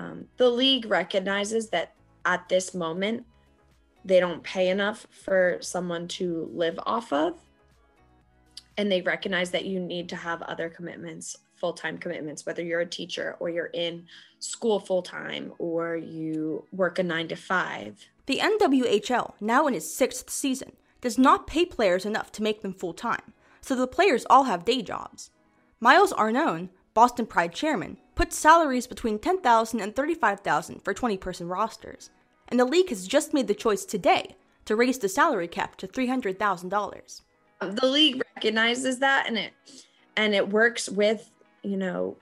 um, 0.00 0.26
the 0.38 0.48
league 0.48 0.86
recognizes 0.86 1.68
that 1.70 1.92
at 2.24 2.48
this 2.48 2.74
moment, 2.74 3.26
they 4.04 4.18
don't 4.18 4.42
pay 4.42 4.70
enough 4.70 5.06
for 5.10 5.58
someone 5.60 6.08
to 6.08 6.50
live 6.54 6.78
off 6.86 7.12
of. 7.12 7.38
And 8.78 8.90
they 8.90 9.02
recognize 9.02 9.50
that 9.50 9.66
you 9.66 9.78
need 9.78 10.08
to 10.08 10.16
have 10.16 10.40
other 10.42 10.70
commitments 10.70 11.36
full 11.56 11.72
time 11.74 11.98
commitments, 11.98 12.46
whether 12.46 12.62
you're 12.62 12.80
a 12.80 12.86
teacher 12.86 13.36
or 13.38 13.50
you're 13.50 13.70
in 13.74 14.06
school 14.38 14.80
full 14.80 15.02
time 15.02 15.52
or 15.58 15.96
you 15.96 16.64
work 16.72 16.98
a 16.98 17.02
nine 17.02 17.28
to 17.28 17.36
five. 17.36 18.08
The 18.24 18.38
NWHL, 18.38 19.34
now 19.40 19.66
in 19.66 19.74
its 19.74 19.92
sixth 19.92 20.30
season, 20.30 20.72
does 21.02 21.18
not 21.18 21.46
pay 21.46 21.66
players 21.66 22.06
enough 22.06 22.32
to 22.32 22.42
make 22.42 22.62
them 22.62 22.72
full 22.72 22.94
time, 22.94 23.34
so 23.60 23.74
the 23.74 23.86
players 23.86 24.24
all 24.30 24.44
have 24.44 24.64
day 24.64 24.80
jobs. 24.80 25.30
Miles 25.80 26.14
Arnone, 26.14 26.70
Boston 26.94 27.26
Pride 27.26 27.54
chairman, 27.54 27.96
puts 28.14 28.36
salaries 28.36 28.86
between 28.86 29.18
10,000 29.18 29.80
and 29.80 29.94
35,000 29.94 30.82
for 30.82 30.92
20 30.92 31.16
person 31.16 31.48
rosters, 31.48 32.10
and 32.48 32.58
the 32.58 32.64
league 32.64 32.88
has 32.88 33.06
just 33.06 33.32
made 33.32 33.48
the 33.48 33.54
choice 33.54 33.84
today 33.84 34.36
to 34.64 34.76
raise 34.76 34.98
the 34.98 35.08
salary 35.08 35.48
cap 35.48 35.76
to 35.76 35.86
$300,000. 35.86 37.20
The 37.60 37.86
league 37.86 38.22
recognizes 38.34 38.98
that 39.00 39.26
and 39.28 39.36
it 39.36 39.52
and 40.16 40.34
it 40.34 40.48
works 40.48 40.88
with 40.88 41.30
you 41.62 41.76
know, 41.76 42.16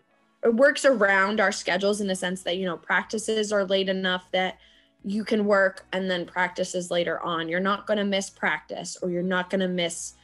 it 0.45 0.55
works 0.55 0.85
around 0.85 1.41
our 1.41 1.53
schedules 1.53 2.01
in 2.01 2.07
the 2.07 2.15
sense 2.15 2.43
that, 2.43 2.57
you 2.57 2.65
know, 2.65 2.77
practices 2.77 3.53
are 3.53 3.65
late 3.65 3.89
enough 3.89 4.31
that 4.33 4.59
you 5.05 5.25
can 5.25 5.47
work 5.47 5.87
and 5.93 6.11
then 6.11 6.27
practices 6.27 6.91
later 6.91 7.21
on. 7.23 7.49
You're 7.49 7.61
not 7.61 7.87
going 7.87 7.99
to 7.99 8.05
miss 8.05 8.31
practice 8.31 8.97
or 9.03 9.11
you're 9.11 9.23
not 9.23 9.51
going 9.51 9.61
to 9.61 9.69
miss 9.69 10.15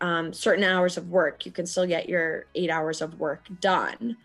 um, 0.00 0.32
certain 0.32 0.64
hours 0.64 0.96
of 0.96 1.08
work. 1.08 1.46
You 1.46 1.52
can 1.52 1.66
still 1.66 1.86
get 1.86 2.08
your 2.08 2.46
eight 2.54 2.70
hours 2.70 3.00
of 3.00 3.18
work 3.18 3.46
done. 3.60 4.16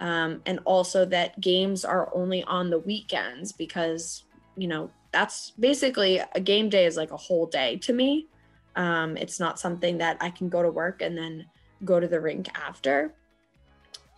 Um, 0.00 0.42
and 0.46 0.58
also 0.64 1.04
that 1.06 1.40
games 1.40 1.84
are 1.84 2.10
only 2.14 2.42
on 2.44 2.70
the 2.70 2.78
weekends 2.78 3.52
because, 3.52 4.24
you 4.56 4.68
know, 4.68 4.90
that's 5.12 5.52
basically 5.52 6.20
a 6.34 6.40
game 6.40 6.68
day 6.68 6.86
is 6.86 6.96
like 6.96 7.12
a 7.12 7.16
whole 7.16 7.46
day 7.46 7.76
to 7.78 7.92
me. 7.92 8.26
Um, 8.76 9.16
it's 9.16 9.38
not 9.38 9.60
something 9.60 9.98
that 9.98 10.16
I 10.20 10.30
can 10.30 10.48
go 10.48 10.62
to 10.62 10.70
work 10.70 11.00
and 11.00 11.16
then 11.16 11.46
go 11.84 12.00
to 12.00 12.08
the 12.08 12.20
rink 12.20 12.48
after 12.58 13.14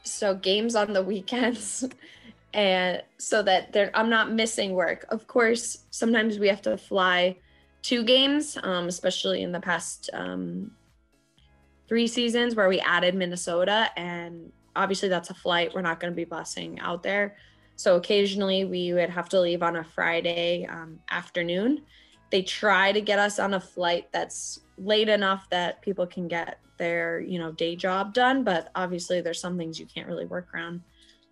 so 0.07 0.35
games 0.35 0.75
on 0.75 0.93
the 0.93 1.03
weekends 1.13 1.85
and 2.55 3.03
so 3.19 3.43
that 3.43 3.75
i'm 3.95 4.09
not 4.09 4.33
missing 4.33 4.73
work 4.73 5.05
of 5.11 5.27
course 5.27 5.85
sometimes 5.91 6.39
we 6.39 6.49
have 6.49 6.63
to 6.63 6.77
fly 6.77 7.37
to 7.83 8.03
games 8.03 8.59
um, 8.63 8.89
especially 8.89 9.43
in 9.43 9.53
the 9.53 9.61
past 9.61 10.11
um, 10.13 10.71
three 11.89 12.07
seasons 12.07 12.55
where 12.55 12.69
we 12.69 12.81
added 12.81 13.15
minnesota 13.15 13.91
and 13.97 14.53
obviously 14.77 15.09
that's 15.09 15.31
a 15.31 15.35
flight. 15.35 15.73
We're 15.75 15.83
not 15.83 15.99
going 15.99 16.13
to 16.13 16.17
be 16.17 16.27
busing 16.27 16.79
out 16.81 17.03
there. 17.03 17.37
So 17.75 17.97
occasionally 17.97 18.65
we 18.65 18.93
would 18.93 19.11
have 19.11 19.29
to 19.31 19.41
leave 19.41 19.63
on 19.63 19.77
a 19.77 19.85
friday 19.85 20.67
um, 20.67 21.01
afternoon. 21.11 21.83
They 22.31 22.43
try 22.43 22.93
to 22.93 23.01
get 23.01 23.19
us 23.19 23.39
on 23.39 23.55
a 23.55 23.61
flight 23.61 24.09
that's 24.13 24.61
late 24.79 25.09
enough 25.09 25.49
that 25.51 25.83
people 25.83 26.07
can 26.07 26.29
get 26.29 26.61
their 26.79 27.21
you 27.21 27.39
know 27.39 27.53
day 27.53 27.75
job 27.75 28.13
done 28.13 28.45
but 28.45 28.71
obviously 28.75 29.23
there's 29.23 29.41
some 29.41 29.57
things 29.57 29.81
you 29.81 29.87
can't 29.87 30.07
really 30.07 30.27
work 30.27 30.49
around. 30.55 30.83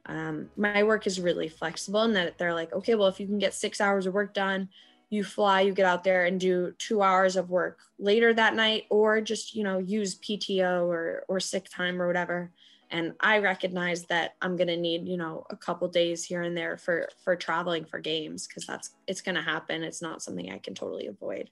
Um, 0.07 0.51
my 0.57 0.83
work 0.83 1.07
is 1.07 1.19
really 1.19 1.49
flexible 1.49 2.03
in 2.03 2.13
that 2.15 2.37
they're 2.39 2.55
like 2.55 2.73
okay 2.73 2.95
well 2.95 3.09
if 3.09 3.21
you 3.21 3.27
can 3.27 3.39
get 3.39 3.55
six 3.55 3.81
hours 3.81 4.07
of 4.07 4.15
work 4.15 4.35
done 4.35 4.69
you 5.15 5.25
fly 5.25 5.61
you 5.61 5.73
get 5.73 5.87
out 5.87 6.05
there 6.05 6.25
and 6.25 6.41
do 6.41 6.75
two 6.79 7.03
hours 7.03 7.37
of 7.37 7.51
work 7.51 7.81
later 7.99 8.35
that 8.35 8.55
night 8.55 8.85
or 8.91 9.21
just 9.21 9.55
you 9.55 9.63
know 9.63 9.79
use 9.79 10.17
pto 10.17 10.87
or 10.87 11.25
or 11.29 11.41
sick 11.41 11.69
time 11.71 12.01
or 12.01 12.07
whatever 12.07 12.51
and 12.91 13.15
i 13.21 13.39
recognize 13.39 14.05
that 14.05 14.35
i'm 14.43 14.57
going 14.57 14.69
to 14.69 14.77
need 14.77 15.09
you 15.09 15.17
know 15.17 15.47
a 15.51 15.57
couple 15.57 15.89
days 15.89 16.25
here 16.25 16.43
and 16.43 16.57
there 16.57 16.77
for 16.77 17.09
for 17.23 17.37
traveling 17.37 17.85
for 17.85 17.99
games 17.99 18.47
because 18.47 18.67
that's 18.67 18.91
it's 19.07 19.21
going 19.21 19.35
to 19.35 19.43
happen 19.43 19.83
it's 19.83 20.03
not 20.03 20.23
something 20.23 20.51
i 20.51 20.59
can 20.59 20.75
totally 20.75 21.07
avoid 21.07 21.51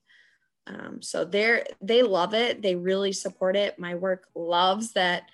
um, 0.66 1.02
so 1.02 1.24
they're 1.24 1.64
they 1.80 2.02
love 2.02 2.34
it. 2.34 2.62
They 2.62 2.74
really 2.74 3.12
support 3.12 3.56
it. 3.56 3.78
My 3.78 3.94
work 3.94 4.28
loves 4.34 4.92
that 4.92 5.24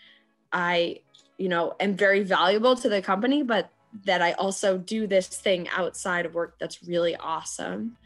I, 0.53 1.01
you 1.37 1.49
know, 1.49 1.75
am 1.79 1.97
very 1.97 2.23
valuable 2.23 2.77
to 2.77 2.89
the 2.89 3.03
company, 3.03 3.43
but 3.43 3.71
that 4.05 4.23
I 4.23 4.33
also 4.33 4.79
do 4.79 5.07
this 5.07 5.29
thing 5.29 5.69
outside 5.71 6.27
of 6.27 6.35
work 6.35 6.59
that's 6.59 6.83
really 6.85 7.17
awesome. 7.17 7.97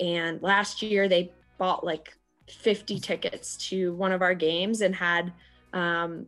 And 0.00 0.42
last 0.42 0.82
year 0.82 1.08
they 1.08 1.32
bought 1.58 1.84
like 1.84 2.16
50 2.48 2.98
tickets 3.00 3.56
to 3.68 3.94
one 3.94 4.12
of 4.12 4.22
our 4.22 4.34
games 4.34 4.80
and 4.80 4.94
had 4.94 5.32
um, 5.72 6.26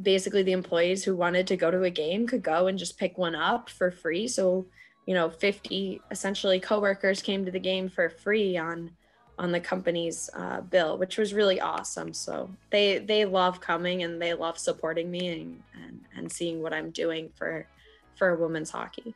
basically 0.00 0.42
the 0.42 0.52
employees 0.52 1.04
who 1.04 1.14
wanted 1.16 1.46
to 1.48 1.56
go 1.56 1.70
to 1.70 1.82
a 1.82 1.90
game 1.90 2.26
could 2.26 2.42
go 2.42 2.66
and 2.66 2.78
just 2.78 2.98
pick 2.98 3.18
one 3.18 3.34
up 3.34 3.68
for 3.68 3.90
free. 3.90 4.26
So, 4.26 4.66
you 5.06 5.14
know, 5.14 5.30
50 5.30 6.00
essentially 6.10 6.60
coworkers 6.60 7.22
came 7.22 7.44
to 7.44 7.50
the 7.50 7.60
game 7.60 7.88
for 7.88 8.08
free 8.08 8.56
on 8.56 8.90
on 9.38 9.52
the 9.52 9.60
company's 9.60 10.28
uh, 10.34 10.60
bill, 10.60 10.98
which 10.98 11.16
was 11.16 11.32
really 11.32 11.60
awesome. 11.60 12.12
So 12.12 12.50
they 12.68 12.98
they 12.98 13.24
love 13.24 13.60
coming 13.60 14.02
and 14.02 14.20
they 14.20 14.34
love 14.34 14.58
supporting 14.58 15.10
me 15.10 15.28
and, 15.28 15.62
and, 15.82 16.00
and 16.14 16.30
seeing 16.30 16.62
what 16.62 16.74
I'm 16.74 16.90
doing 16.90 17.30
for 17.34 17.66
for 18.16 18.36
women's 18.36 18.70
hockey. 18.70 19.14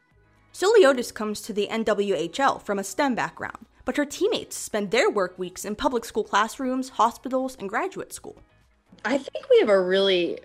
Souliotis 0.55 1.13
comes 1.13 1.41
to 1.41 1.53
the 1.53 1.67
NWHL 1.69 2.63
from 2.63 2.79
a 2.79 2.85
STEM 2.85 3.17
background, 3.17 3.67
but 3.85 3.97
her 3.97 4.05
teammates 4.05 4.57
spend 4.57 4.93
their 4.93 5.11
work 5.11 5.37
weeks 5.37 5.65
in 5.65 5.75
public 5.75 6.05
school 6.05 6.23
classrooms, 6.23 6.91
hospitals, 6.91 7.57
and 7.59 7.69
graduate 7.69 8.13
school. 8.13 8.37
I 9.05 9.19
think 9.19 9.51
we 9.51 9.59
have 9.59 9.69
a 9.69 9.83
really, 9.83 10.39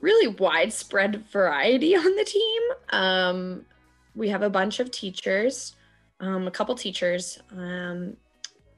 really 0.00 0.28
widespread 0.28 1.26
variety 1.32 1.96
on 1.96 2.14
the 2.14 2.24
team. 2.24 2.62
Um, 2.90 3.66
we 4.14 4.28
have 4.28 4.42
a 4.42 4.50
bunch 4.50 4.78
of 4.78 4.92
teachers, 4.92 5.74
um, 6.20 6.46
a 6.46 6.52
couple 6.52 6.76
teachers, 6.76 7.40
um, 7.56 8.16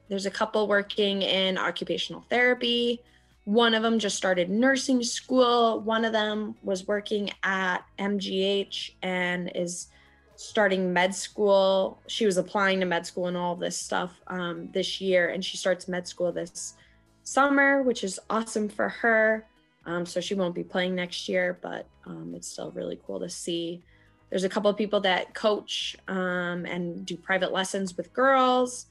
there's 0.08 0.24
a 0.24 0.30
couple 0.30 0.66
working 0.68 1.20
in 1.20 1.58
occupational 1.58 2.24
therapy. 2.30 3.02
One 3.44 3.74
of 3.74 3.82
them 3.82 3.98
just 3.98 4.16
started 4.16 4.48
nursing 4.48 5.02
school. 5.02 5.80
One 5.80 6.04
of 6.04 6.12
them 6.12 6.54
was 6.62 6.86
working 6.86 7.30
at 7.42 7.84
MGH 7.98 8.92
and 9.02 9.52
is 9.54 9.88
starting 10.36 10.92
med 10.92 11.14
school. 11.14 12.00
She 12.06 12.26
was 12.26 12.36
applying 12.36 12.80
to 12.80 12.86
med 12.86 13.06
school 13.06 13.26
and 13.26 13.36
all 13.36 13.56
this 13.56 13.76
stuff 13.76 14.12
um, 14.26 14.70
this 14.72 15.00
year, 15.00 15.28
and 15.28 15.44
she 15.44 15.56
starts 15.56 15.88
med 15.88 16.06
school 16.06 16.32
this 16.32 16.74
summer, 17.22 17.82
which 17.82 18.04
is 18.04 18.20
awesome 18.30 18.68
for 18.68 18.88
her. 18.88 19.46
Um, 19.86 20.06
so 20.06 20.20
she 20.20 20.34
won't 20.34 20.54
be 20.54 20.64
playing 20.64 20.94
next 20.94 21.28
year, 21.28 21.58
but 21.60 21.86
um, 22.06 22.32
it's 22.34 22.48
still 22.48 22.70
really 22.72 22.98
cool 23.06 23.20
to 23.20 23.28
see. 23.28 23.82
There's 24.30 24.44
a 24.44 24.48
couple 24.48 24.70
of 24.70 24.76
people 24.76 25.00
that 25.00 25.34
coach 25.34 25.96
um, 26.08 26.64
and 26.64 27.04
do 27.04 27.16
private 27.16 27.52
lessons 27.52 27.96
with 27.96 28.12
girls. 28.12 28.86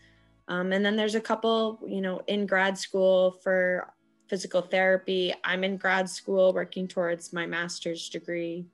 Um, 0.47 0.71
and 0.71 0.85
then 0.85 0.95
there's 0.95 1.15
a 1.15 1.21
couple, 1.21 1.79
you 1.87 2.01
know, 2.01 2.21
in 2.27 2.45
grad 2.45 2.77
school 2.77 3.31
for 3.43 3.91
physical 4.29 4.61
therapy. 4.61 5.33
I'm 5.43 5.63
in 5.63 5.77
grad 5.77 6.09
school 6.09 6.53
working 6.53 6.87
towards 6.87 7.33
my 7.33 7.45
master's 7.45 8.09
degree. 8.09 8.65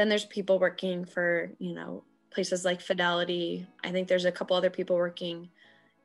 Then 0.00 0.08
there's 0.08 0.24
people 0.24 0.58
working 0.58 1.04
for, 1.04 1.52
you 1.58 1.74
know, 1.74 2.04
places 2.30 2.64
like 2.64 2.80
Fidelity. 2.80 3.66
I 3.84 3.92
think 3.92 4.08
there's 4.08 4.24
a 4.24 4.32
couple 4.32 4.56
other 4.56 4.70
people 4.70 4.96
working 4.96 5.50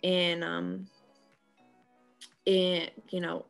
in 0.01 0.43
um 0.43 0.87
in, 2.45 2.89
you 3.07 3.21
know, 3.21 3.45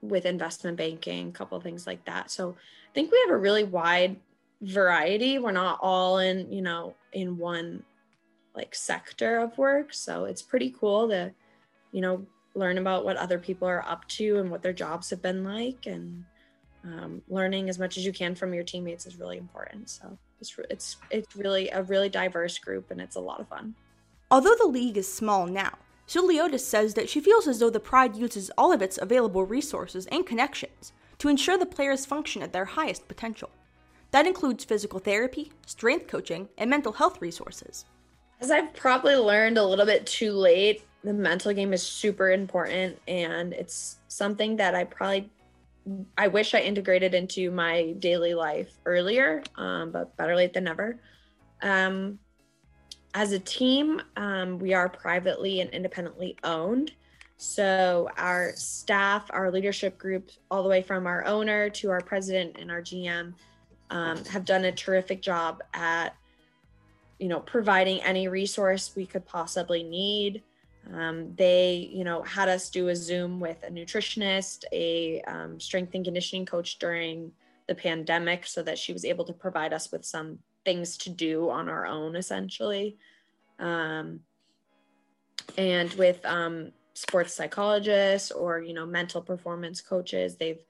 with 0.00 0.24
investment 0.24 0.78
banking, 0.78 1.28
a 1.28 1.32
couple 1.32 1.60
things 1.60 1.86
like 1.86 2.02
that. 2.06 2.30
So 2.30 2.56
I 2.88 2.94
think 2.94 3.12
we 3.12 3.22
have 3.26 3.34
a 3.34 3.36
really 3.36 3.64
wide 3.64 4.16
variety. 4.62 5.38
We're 5.38 5.52
not 5.52 5.78
all 5.82 6.20
in, 6.20 6.50
you 6.50 6.62
know, 6.62 6.94
in 7.12 7.36
one 7.36 7.82
like 8.54 8.74
sector 8.74 9.40
of 9.40 9.58
work. 9.58 9.92
So 9.92 10.24
it's 10.24 10.40
pretty 10.40 10.74
cool 10.80 11.06
to, 11.10 11.34
you 11.92 12.00
know, 12.00 12.24
learn 12.54 12.78
about 12.78 13.04
what 13.04 13.18
other 13.18 13.38
people 13.38 13.68
are 13.68 13.86
up 13.86 14.08
to 14.08 14.38
and 14.38 14.50
what 14.50 14.62
their 14.62 14.72
jobs 14.72 15.10
have 15.10 15.20
been 15.20 15.44
like 15.44 15.84
and 15.84 16.24
um, 16.86 17.22
learning 17.28 17.68
as 17.68 17.78
much 17.78 17.96
as 17.96 18.04
you 18.04 18.12
can 18.12 18.34
from 18.34 18.54
your 18.54 18.64
teammates 18.64 19.06
is 19.06 19.16
really 19.18 19.38
important 19.38 19.90
so 19.90 20.16
it's 20.40 20.56
it's 20.70 20.96
it's 21.10 21.36
really 21.36 21.68
a 21.70 21.82
really 21.82 22.08
diverse 22.08 22.58
group 22.58 22.90
and 22.90 23.00
it's 23.00 23.16
a 23.16 23.20
lot 23.20 23.40
of 23.40 23.48
fun 23.48 23.74
although 24.30 24.54
the 24.58 24.66
league 24.66 24.96
is 24.96 25.12
small 25.12 25.46
now 25.46 25.72
Souliotis 26.06 26.60
says 26.60 26.94
that 26.94 27.08
she 27.08 27.20
feels 27.20 27.48
as 27.48 27.58
though 27.58 27.70
the 27.70 27.80
Pride 27.80 28.14
uses 28.14 28.50
all 28.56 28.72
of 28.72 28.80
its 28.80 28.96
available 28.96 29.44
resources 29.44 30.06
and 30.06 30.24
connections 30.24 30.92
to 31.18 31.28
ensure 31.28 31.58
the 31.58 31.66
players 31.66 32.06
function 32.06 32.42
at 32.42 32.52
their 32.52 32.64
highest 32.64 33.08
potential. 33.08 33.50
That 34.12 34.26
includes 34.26 34.64
physical 34.64 35.00
therapy, 35.00 35.50
strength 35.66 36.06
coaching, 36.06 36.48
and 36.58 36.70
mental 36.70 36.92
health 36.92 37.20
resources. 37.20 37.86
As 38.40 38.52
I've 38.52 38.72
probably 38.74 39.16
learned 39.16 39.58
a 39.58 39.64
little 39.64 39.86
bit 39.86 40.06
too 40.06 40.32
late, 40.32 40.84
the 41.02 41.12
mental 41.12 41.52
game 41.52 41.72
is 41.72 41.82
super 41.82 42.30
important 42.30 42.98
and 43.08 43.52
it's 43.52 43.96
something 44.08 44.56
that 44.56 44.74
I 44.74 44.84
probably 44.84 45.30
I 46.18 46.28
wish 46.28 46.54
I 46.54 46.60
integrated 46.60 47.14
into 47.14 47.50
my 47.50 47.92
daily 47.98 48.34
life 48.34 48.72
earlier, 48.84 49.42
um, 49.56 49.92
but 49.92 50.16
better 50.16 50.34
late 50.34 50.52
than 50.52 50.64
never. 50.64 51.00
Um, 51.62 52.18
as 53.14 53.32
a 53.32 53.38
team, 53.38 54.02
um, 54.16 54.58
we 54.58 54.74
are 54.74 54.88
privately 54.88 55.60
and 55.60 55.70
independently 55.70 56.36
owned. 56.44 56.92
So 57.38 58.08
our 58.16 58.52
staff, 58.56 59.30
our 59.30 59.50
leadership 59.50 59.98
group, 59.98 60.30
all 60.50 60.62
the 60.62 60.68
way 60.68 60.82
from 60.82 61.06
our 61.06 61.24
owner 61.24 61.70
to 61.70 61.90
our 61.90 62.00
president 62.00 62.56
and 62.58 62.70
our 62.70 62.80
GM, 62.80 63.34
um, 63.90 64.24
have 64.26 64.44
done 64.44 64.64
a 64.64 64.72
terrific 64.72 65.22
job 65.22 65.62
at, 65.72 66.16
you 67.18 67.28
know, 67.28 67.40
providing 67.40 68.02
any 68.02 68.26
resource 68.28 68.92
we 68.96 69.06
could 69.06 69.24
possibly 69.24 69.82
need. 69.82 70.42
Um, 70.92 71.34
they, 71.34 71.90
you 71.92 72.04
know, 72.04 72.22
had 72.22 72.48
us 72.48 72.70
do 72.70 72.88
a 72.88 72.96
Zoom 72.96 73.40
with 73.40 73.62
a 73.64 73.70
nutritionist, 73.70 74.64
a 74.72 75.20
um, 75.22 75.58
strength 75.58 75.94
and 75.94 76.04
conditioning 76.04 76.46
coach 76.46 76.78
during 76.78 77.32
the 77.66 77.74
pandemic, 77.74 78.46
so 78.46 78.62
that 78.62 78.78
she 78.78 78.92
was 78.92 79.04
able 79.04 79.24
to 79.24 79.32
provide 79.32 79.72
us 79.72 79.90
with 79.90 80.04
some 80.04 80.38
things 80.64 80.96
to 80.98 81.10
do 81.10 81.50
on 81.50 81.68
our 81.68 81.86
own, 81.86 82.14
essentially. 82.14 82.96
Um, 83.58 84.20
and 85.58 85.92
with 85.94 86.24
um, 86.24 86.72
sports 86.94 87.34
psychologists 87.34 88.30
or 88.30 88.60
you 88.60 88.74
know 88.74 88.86
mental 88.86 89.22
performance 89.22 89.80
coaches, 89.80 90.36
they've 90.36 90.60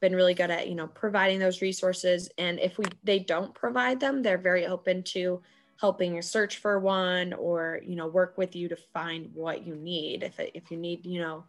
been 0.00 0.14
really 0.14 0.34
good 0.34 0.50
at 0.50 0.68
you 0.68 0.74
know 0.74 0.88
providing 0.88 1.38
those 1.38 1.62
resources. 1.62 2.28
And 2.38 2.58
if 2.60 2.78
we 2.78 2.84
they 3.04 3.20
don't 3.20 3.54
provide 3.54 4.00
them, 4.00 4.22
they're 4.22 4.38
very 4.38 4.66
open 4.66 5.02
to 5.04 5.42
helping 5.82 6.14
you 6.14 6.22
search 6.22 6.58
for 6.58 6.78
one 6.78 7.32
or 7.32 7.80
you 7.84 7.96
know 7.96 8.06
work 8.06 8.38
with 8.38 8.54
you 8.54 8.68
to 8.68 8.76
find 8.76 9.28
what 9.34 9.66
you 9.66 9.74
need. 9.74 10.22
If, 10.22 10.38
if 10.38 10.70
you 10.70 10.76
need 10.76 11.04
you 11.04 11.20
know 11.20 11.44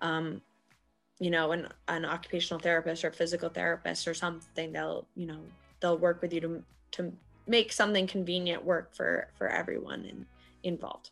um, 0.00 0.42
you 1.20 1.30
know 1.30 1.52
an, 1.52 1.68
an 1.86 2.04
occupational 2.04 2.58
therapist 2.60 3.04
or 3.04 3.12
physical 3.12 3.48
therapist 3.48 4.08
or 4.08 4.14
something 4.14 4.72
they'll 4.72 5.06
you 5.14 5.26
know 5.28 5.38
they'll 5.78 5.96
work 5.96 6.20
with 6.20 6.32
you 6.32 6.40
to 6.40 6.62
to 6.90 7.12
make 7.46 7.70
something 7.70 8.08
convenient 8.08 8.64
work 8.64 8.92
for 8.92 9.28
for 9.38 9.48
everyone 9.48 10.04
in, 10.04 10.26
involved. 10.64 11.10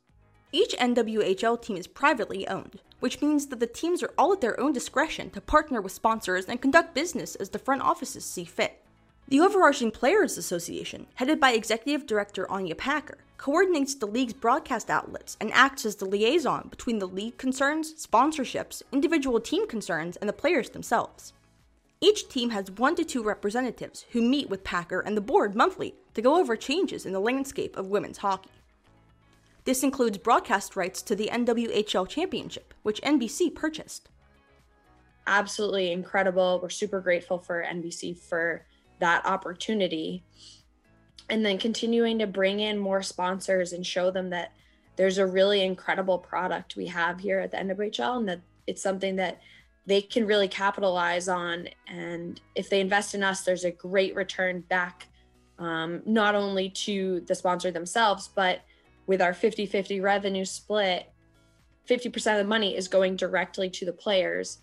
Each 0.50 0.74
nwhl 0.76 1.62
team 1.62 1.76
is 1.76 1.86
privately 1.86 2.48
owned 2.48 2.80
which 2.98 3.20
means 3.20 3.46
that 3.48 3.60
the 3.60 3.66
teams 3.66 4.02
are 4.02 4.14
all 4.18 4.32
at 4.32 4.40
their 4.40 4.58
own 4.58 4.72
discretion 4.72 5.28
to 5.30 5.40
partner 5.40 5.80
with 5.82 5.92
sponsors 5.92 6.46
and 6.46 6.62
conduct 6.62 6.94
business 6.94 7.34
as 7.36 7.50
the 7.50 7.58
front 7.58 7.82
offices 7.82 8.24
see 8.24 8.44
fit 8.44 8.82
the 9.28 9.40
overarching 9.40 9.90
Players 9.90 10.38
Association, 10.38 11.06
headed 11.16 11.40
by 11.40 11.50
Executive 11.50 12.06
Director 12.06 12.48
Anya 12.48 12.76
Packer, 12.76 13.18
coordinates 13.38 13.94
the 13.94 14.06
league's 14.06 14.32
broadcast 14.32 14.88
outlets 14.88 15.36
and 15.40 15.52
acts 15.52 15.84
as 15.84 15.96
the 15.96 16.04
liaison 16.04 16.68
between 16.68 17.00
the 17.00 17.08
league 17.08 17.36
concerns, 17.36 18.06
sponsorships, 18.06 18.82
individual 18.92 19.40
team 19.40 19.66
concerns, 19.66 20.16
and 20.16 20.28
the 20.28 20.32
players 20.32 20.70
themselves. 20.70 21.32
Each 22.00 22.28
team 22.28 22.50
has 22.50 22.70
one 22.70 22.94
to 22.94 23.04
two 23.04 23.22
representatives 23.22 24.06
who 24.12 24.22
meet 24.22 24.48
with 24.48 24.62
Packer 24.62 25.00
and 25.00 25.16
the 25.16 25.20
board 25.20 25.56
monthly 25.56 25.94
to 26.14 26.22
go 26.22 26.38
over 26.38 26.54
changes 26.54 27.04
in 27.04 27.12
the 27.12 27.20
landscape 27.20 27.76
of 27.76 27.88
women's 27.88 28.18
hockey. 28.18 28.50
This 29.64 29.82
includes 29.82 30.18
broadcast 30.18 30.76
rights 30.76 31.02
to 31.02 31.16
the 31.16 31.30
NWHL 31.32 32.08
Championship, 32.08 32.72
which 32.84 33.02
NBC 33.02 33.52
purchased. 33.52 34.08
Absolutely 35.26 35.90
incredible. 35.90 36.60
We're 36.62 36.68
super 36.68 37.00
grateful 37.00 37.38
for 37.38 37.64
NBC 37.64 38.16
for 38.16 38.64
that 38.98 39.24
opportunity 39.26 40.22
and 41.28 41.44
then 41.44 41.58
continuing 41.58 42.18
to 42.18 42.26
bring 42.26 42.60
in 42.60 42.78
more 42.78 43.02
sponsors 43.02 43.72
and 43.72 43.86
show 43.86 44.10
them 44.10 44.30
that 44.30 44.52
there's 44.96 45.18
a 45.18 45.26
really 45.26 45.62
incredible 45.62 46.18
product 46.18 46.76
we 46.76 46.86
have 46.86 47.20
here 47.20 47.40
at 47.40 47.50
the 47.50 47.56
NWHL 47.56 48.18
and 48.18 48.28
that 48.28 48.40
it's 48.66 48.82
something 48.82 49.16
that 49.16 49.40
they 49.86 50.00
can 50.00 50.26
really 50.26 50.48
capitalize 50.48 51.28
on. 51.28 51.68
And 51.86 52.40
if 52.54 52.68
they 52.68 52.80
invest 52.80 53.14
in 53.14 53.22
us, 53.22 53.42
there's 53.42 53.64
a 53.64 53.70
great 53.70 54.14
return 54.16 54.60
back, 54.62 55.06
um, 55.58 56.02
not 56.06 56.34
only 56.34 56.70
to 56.70 57.20
the 57.20 57.34
sponsor 57.34 57.70
themselves, 57.70 58.30
but 58.34 58.62
with 59.06 59.22
our 59.22 59.34
50 59.34 59.66
50 59.66 60.00
revenue 60.00 60.44
split, 60.44 61.10
50% 61.88 62.32
of 62.32 62.38
the 62.38 62.44
money 62.44 62.76
is 62.76 62.88
going 62.88 63.14
directly 63.14 63.70
to 63.70 63.84
the 63.84 63.92
players 63.92 64.58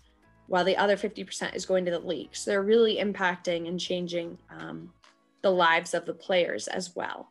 while 0.46 0.64
the 0.64 0.76
other 0.76 0.96
50% 0.96 1.54
is 1.54 1.66
going 1.66 1.84
to 1.84 1.90
the 1.90 1.98
league. 1.98 2.34
So 2.36 2.50
they're 2.50 2.62
really 2.62 2.96
impacting 2.96 3.68
and 3.68 3.80
changing 3.80 4.38
um, 4.50 4.92
the 5.42 5.50
lives 5.50 5.94
of 5.94 6.06
the 6.06 6.14
players 6.14 6.68
as 6.68 6.94
well. 6.94 7.30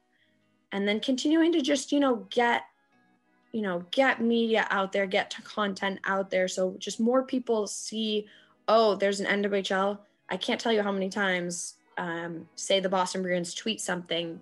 And 0.71 0.87
then 0.87 0.99
continuing 0.99 1.51
to 1.53 1.61
just, 1.61 1.91
you 1.91 1.99
know, 1.99 2.27
get, 2.29 2.63
you 3.51 3.61
know, 3.61 3.85
get 3.91 4.21
media 4.21 4.67
out 4.71 4.91
there, 4.91 5.05
get 5.05 5.35
content 5.43 5.99
out 6.05 6.31
there. 6.31 6.47
So 6.47 6.75
just 6.79 6.99
more 6.99 7.23
people 7.23 7.67
see, 7.67 8.27
oh, 8.67 8.95
there's 8.95 9.19
an 9.19 9.43
NWHL. 9.43 9.99
I 10.29 10.37
can't 10.37 10.59
tell 10.59 10.73
you 10.73 10.81
how 10.81 10.91
many 10.91 11.09
times, 11.09 11.75
um, 11.97 12.47
say 12.55 12.79
the 12.79 12.89
Boston 12.89 13.21
Bruins 13.21 13.53
tweet 13.53 13.79
something, 13.79 14.41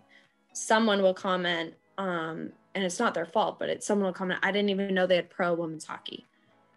someone 0.53 1.01
will 1.01 1.13
comment, 1.13 1.73
um, 1.97 2.53
and 2.73 2.85
it's 2.85 2.99
not 2.99 3.13
their 3.13 3.25
fault, 3.25 3.59
but 3.59 3.69
it's 3.69 3.85
someone 3.85 4.05
will 4.05 4.13
comment, 4.13 4.39
I 4.43 4.53
didn't 4.53 4.69
even 4.69 4.93
know 4.93 5.05
they 5.05 5.17
had 5.17 5.29
pro 5.29 5.53
women's 5.53 5.85
hockey. 5.85 6.25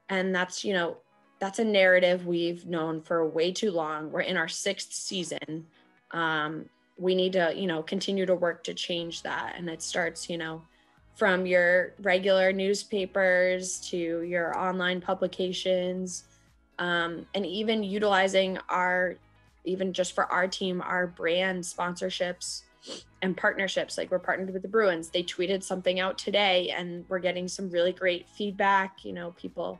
And 0.09 0.35
that's, 0.35 0.65
you 0.65 0.73
know, 0.73 0.97
that's 1.45 1.59
a 1.59 1.65
narrative 1.65 2.27
we've 2.27 2.65
known 2.65 3.03
for 3.03 3.29
way 3.29 3.53
too 3.53 3.71
long. 3.71 4.11
We're 4.11 4.23
in 4.23 4.39
our 4.39 4.49
sixth 4.49 4.95
season. 4.95 5.67
Um, 6.11 6.71
we 6.97 7.15
need 7.15 7.35
to, 7.35 7.53
you 7.55 7.67
know, 7.67 7.83
continue 7.83 8.25
to 8.25 8.35
work 8.35 8.65
to 8.65 8.73
change 8.73 9.21
that. 9.25 9.53
And 9.59 9.69
it 9.69 9.83
starts, 9.83 10.31
you 10.31 10.39
know, 10.39 10.63
from 11.17 11.45
your 11.45 11.93
regular 12.01 12.51
newspapers 12.51 13.79
to 13.91 14.23
your 14.23 14.59
online 14.59 15.03
publications, 15.03 16.25
um, 16.79 17.27
and 17.35 17.45
even 17.45 17.85
utilizing 17.85 18.57
our, 18.71 19.17
even 19.67 19.93
just 19.93 20.15
for 20.15 20.25
our 20.33 20.49
team, 20.49 20.81
our 20.81 21.07
brand 21.07 21.63
sponsorships 21.63 22.63
and 23.21 23.37
partnerships. 23.37 23.99
Like 23.99 24.11
we're 24.11 24.19
partnered 24.19 24.55
with 24.55 24.63
the 24.63 24.69
Bruins. 24.69 25.11
They 25.11 25.23
tweeted 25.23 25.63
something 25.63 26.01
out 26.01 26.17
today, 26.17 26.71
and 26.71 27.05
we're 27.11 27.19
getting 27.19 27.49
some 27.49 27.69
really 27.69 27.93
great 27.93 28.27
feedback. 28.31 29.05
You 29.05 29.13
know, 29.13 29.33
people 29.33 29.79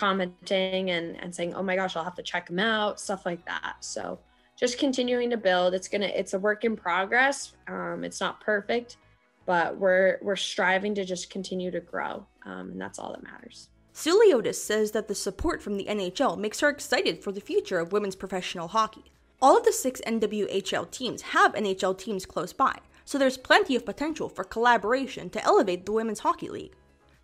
commenting 0.00 0.90
and, 0.90 1.22
and 1.22 1.34
saying, 1.34 1.54
oh 1.54 1.62
my 1.62 1.76
gosh, 1.76 1.94
I'll 1.94 2.04
have 2.04 2.14
to 2.14 2.22
check 2.22 2.46
them 2.46 2.58
out, 2.58 2.98
stuff 2.98 3.26
like 3.26 3.44
that. 3.44 3.76
So 3.80 4.18
just 4.58 4.78
continuing 4.78 5.28
to 5.30 5.36
build. 5.36 5.74
It's 5.74 5.88
gonna 5.88 6.06
it's 6.06 6.32
a 6.32 6.38
work 6.38 6.64
in 6.64 6.74
progress. 6.74 7.52
Um, 7.68 8.02
it's 8.02 8.20
not 8.20 8.40
perfect, 8.40 8.96
but 9.44 9.76
we're 9.76 10.18
we're 10.22 10.36
striving 10.36 10.94
to 10.94 11.04
just 11.04 11.28
continue 11.30 11.70
to 11.70 11.80
grow. 11.80 12.26
Um, 12.46 12.70
and 12.70 12.80
that's 12.80 12.98
all 12.98 13.12
that 13.12 13.22
matters. 13.22 13.68
Souliotis 13.94 14.54
says 14.54 14.92
that 14.92 15.08
the 15.08 15.14
support 15.14 15.60
from 15.60 15.76
the 15.76 15.84
NHL 15.84 16.38
makes 16.38 16.60
her 16.60 16.70
excited 16.70 17.22
for 17.22 17.32
the 17.32 17.40
future 17.40 17.78
of 17.78 17.92
women's 17.92 18.16
professional 18.16 18.68
hockey. 18.68 19.12
All 19.42 19.58
of 19.58 19.64
the 19.64 19.72
six 19.72 20.00
NWHL 20.06 20.90
teams 20.90 21.22
have 21.22 21.54
NHL 21.54 21.98
teams 21.98 22.24
close 22.24 22.52
by, 22.54 22.78
so 23.04 23.18
there's 23.18 23.36
plenty 23.36 23.76
of 23.76 23.84
potential 23.84 24.28
for 24.28 24.44
collaboration 24.44 25.28
to 25.30 25.44
elevate 25.44 25.84
the 25.84 25.92
Women's 25.92 26.20
Hockey 26.20 26.48
League. 26.48 26.74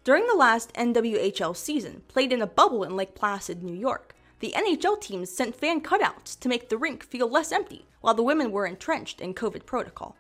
During 0.07 0.29
the 0.29 0.37
last 0.37 0.73
NWHL 0.75 1.57
season, 1.57 2.03
played 2.07 2.33
in 2.33 2.41
a 2.41 2.47
bubble 2.47 2.85
in 2.85 2.95
Lake 2.95 3.17
Placid, 3.17 3.65
New 3.65 3.75
York, 3.75 4.15
the 4.39 4.55
NHL 4.57 5.01
teams 5.01 5.33
sent 5.33 5.57
fan 5.57 5.81
cutouts 5.81 6.39
to 6.39 6.49
make 6.49 6.69
the 6.69 6.79
rink 6.79 7.03
feel 7.03 7.29
less 7.29 7.51
empty 7.51 7.87
while 8.03 8.15
the 8.15 8.23
women 8.23 8.53
were 8.53 8.67
entrenched 8.67 9.21
in 9.21 9.35
COVID 9.35 9.67
protocol. 9.67 10.17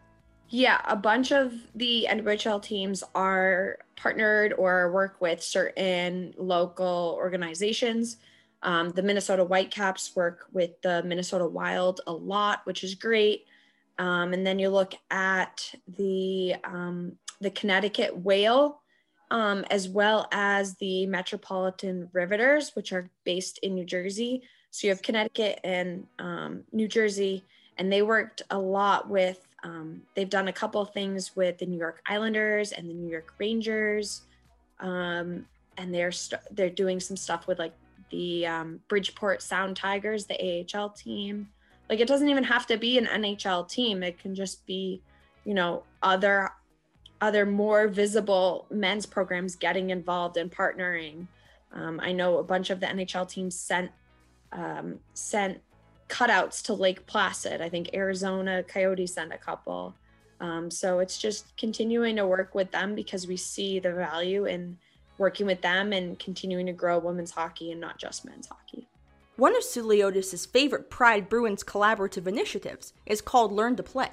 Yeah, 0.48 0.80
a 0.88 0.96
bunch 0.96 1.30
of 1.30 1.52
the 1.76 2.08
NWHL 2.10 2.60
teams 2.64 3.04
are 3.14 3.78
partnered 3.94 4.54
or 4.54 4.90
work 4.90 5.20
with 5.20 5.40
certain 5.40 6.34
local 6.36 7.14
organizations. 7.16 8.16
Um, 8.64 8.90
the 8.90 9.04
Minnesota 9.04 9.44
Whitecaps 9.44 10.16
work 10.16 10.46
with 10.52 10.82
the 10.82 11.04
Minnesota 11.04 11.46
Wild 11.46 12.00
a 12.08 12.12
lot, 12.12 12.62
which 12.64 12.82
is 12.82 12.96
great. 12.96 13.44
Um, 14.00 14.32
and 14.32 14.44
then 14.44 14.58
you 14.58 14.68
look 14.68 14.94
at 15.12 15.72
the 15.96 16.56
um, 16.64 17.12
the 17.40 17.50
Connecticut 17.50 18.16
Whale, 18.16 18.80
um, 19.30 19.64
as 19.70 19.88
well 19.88 20.28
as 20.32 20.74
the 20.76 21.06
Metropolitan 21.06 22.08
Riveters, 22.12 22.74
which 22.74 22.92
are 22.92 23.10
based 23.24 23.58
in 23.58 23.74
New 23.74 23.84
Jersey. 23.84 24.42
So 24.70 24.86
you 24.86 24.92
have 24.92 25.02
Connecticut 25.02 25.60
and 25.64 26.06
um, 26.18 26.64
New 26.72 26.88
Jersey, 26.88 27.44
and 27.78 27.92
they 27.92 28.02
worked 28.02 28.42
a 28.50 28.58
lot 28.58 29.08
with. 29.08 29.40
Um, 29.64 30.02
they've 30.14 30.30
done 30.30 30.48
a 30.48 30.52
couple 30.52 30.84
things 30.84 31.34
with 31.34 31.58
the 31.58 31.66
New 31.66 31.78
York 31.78 32.02
Islanders 32.06 32.72
and 32.72 32.88
the 32.88 32.94
New 32.94 33.10
York 33.10 33.34
Rangers, 33.38 34.22
um, 34.80 35.46
and 35.76 35.92
they're 35.92 36.12
they're 36.52 36.70
doing 36.70 37.00
some 37.00 37.16
stuff 37.16 37.46
with 37.46 37.58
like 37.58 37.72
the 38.10 38.46
um, 38.46 38.80
Bridgeport 38.88 39.42
Sound 39.42 39.76
Tigers, 39.76 40.26
the 40.26 40.66
AHL 40.74 40.90
team. 40.90 41.48
Like 41.88 42.00
it 42.00 42.08
doesn't 42.08 42.28
even 42.28 42.44
have 42.44 42.66
to 42.66 42.76
be 42.76 42.98
an 42.98 43.06
NHL 43.06 43.68
team. 43.68 44.02
It 44.02 44.18
can 44.18 44.34
just 44.34 44.64
be, 44.66 45.00
you 45.44 45.54
know, 45.54 45.82
other 46.02 46.50
other 47.20 47.46
more 47.46 47.88
visible 47.88 48.66
men's 48.70 49.06
programs 49.06 49.56
getting 49.56 49.90
involved 49.90 50.36
and 50.36 50.50
partnering. 50.50 51.26
Um, 51.72 52.00
I 52.02 52.12
know 52.12 52.38
a 52.38 52.44
bunch 52.44 52.70
of 52.70 52.80
the 52.80 52.86
NHL 52.86 53.28
teams 53.28 53.58
sent 53.58 53.90
um, 54.52 55.00
sent 55.14 55.60
cutouts 56.08 56.62
to 56.64 56.74
Lake 56.74 57.06
Placid. 57.06 57.60
I 57.60 57.68
think 57.68 57.90
Arizona 57.94 58.62
Coyotes 58.62 59.14
sent 59.14 59.32
a 59.32 59.38
couple. 59.38 59.94
Um, 60.40 60.70
so 60.70 60.98
it's 60.98 61.18
just 61.18 61.56
continuing 61.56 62.16
to 62.16 62.26
work 62.26 62.54
with 62.54 62.70
them 62.70 62.94
because 62.94 63.26
we 63.26 63.36
see 63.36 63.78
the 63.78 63.92
value 63.92 64.44
in 64.44 64.76
working 65.18 65.46
with 65.46 65.62
them 65.62 65.92
and 65.92 66.18
continuing 66.18 66.66
to 66.66 66.72
grow 66.72 66.98
women's 66.98 67.30
hockey 67.30 67.72
and 67.72 67.80
not 67.80 67.98
just 67.98 68.24
men's 68.24 68.46
hockey. 68.46 68.86
One 69.36 69.56
of 69.56 69.62
Souliotis' 69.62 70.46
favorite 70.48 70.90
Pride 70.90 71.28
Bruins 71.28 71.64
collaborative 71.64 72.26
initiatives 72.26 72.92
is 73.04 73.20
called 73.20 73.52
Learn 73.52 73.76
to 73.76 73.82
Play. 73.82 74.10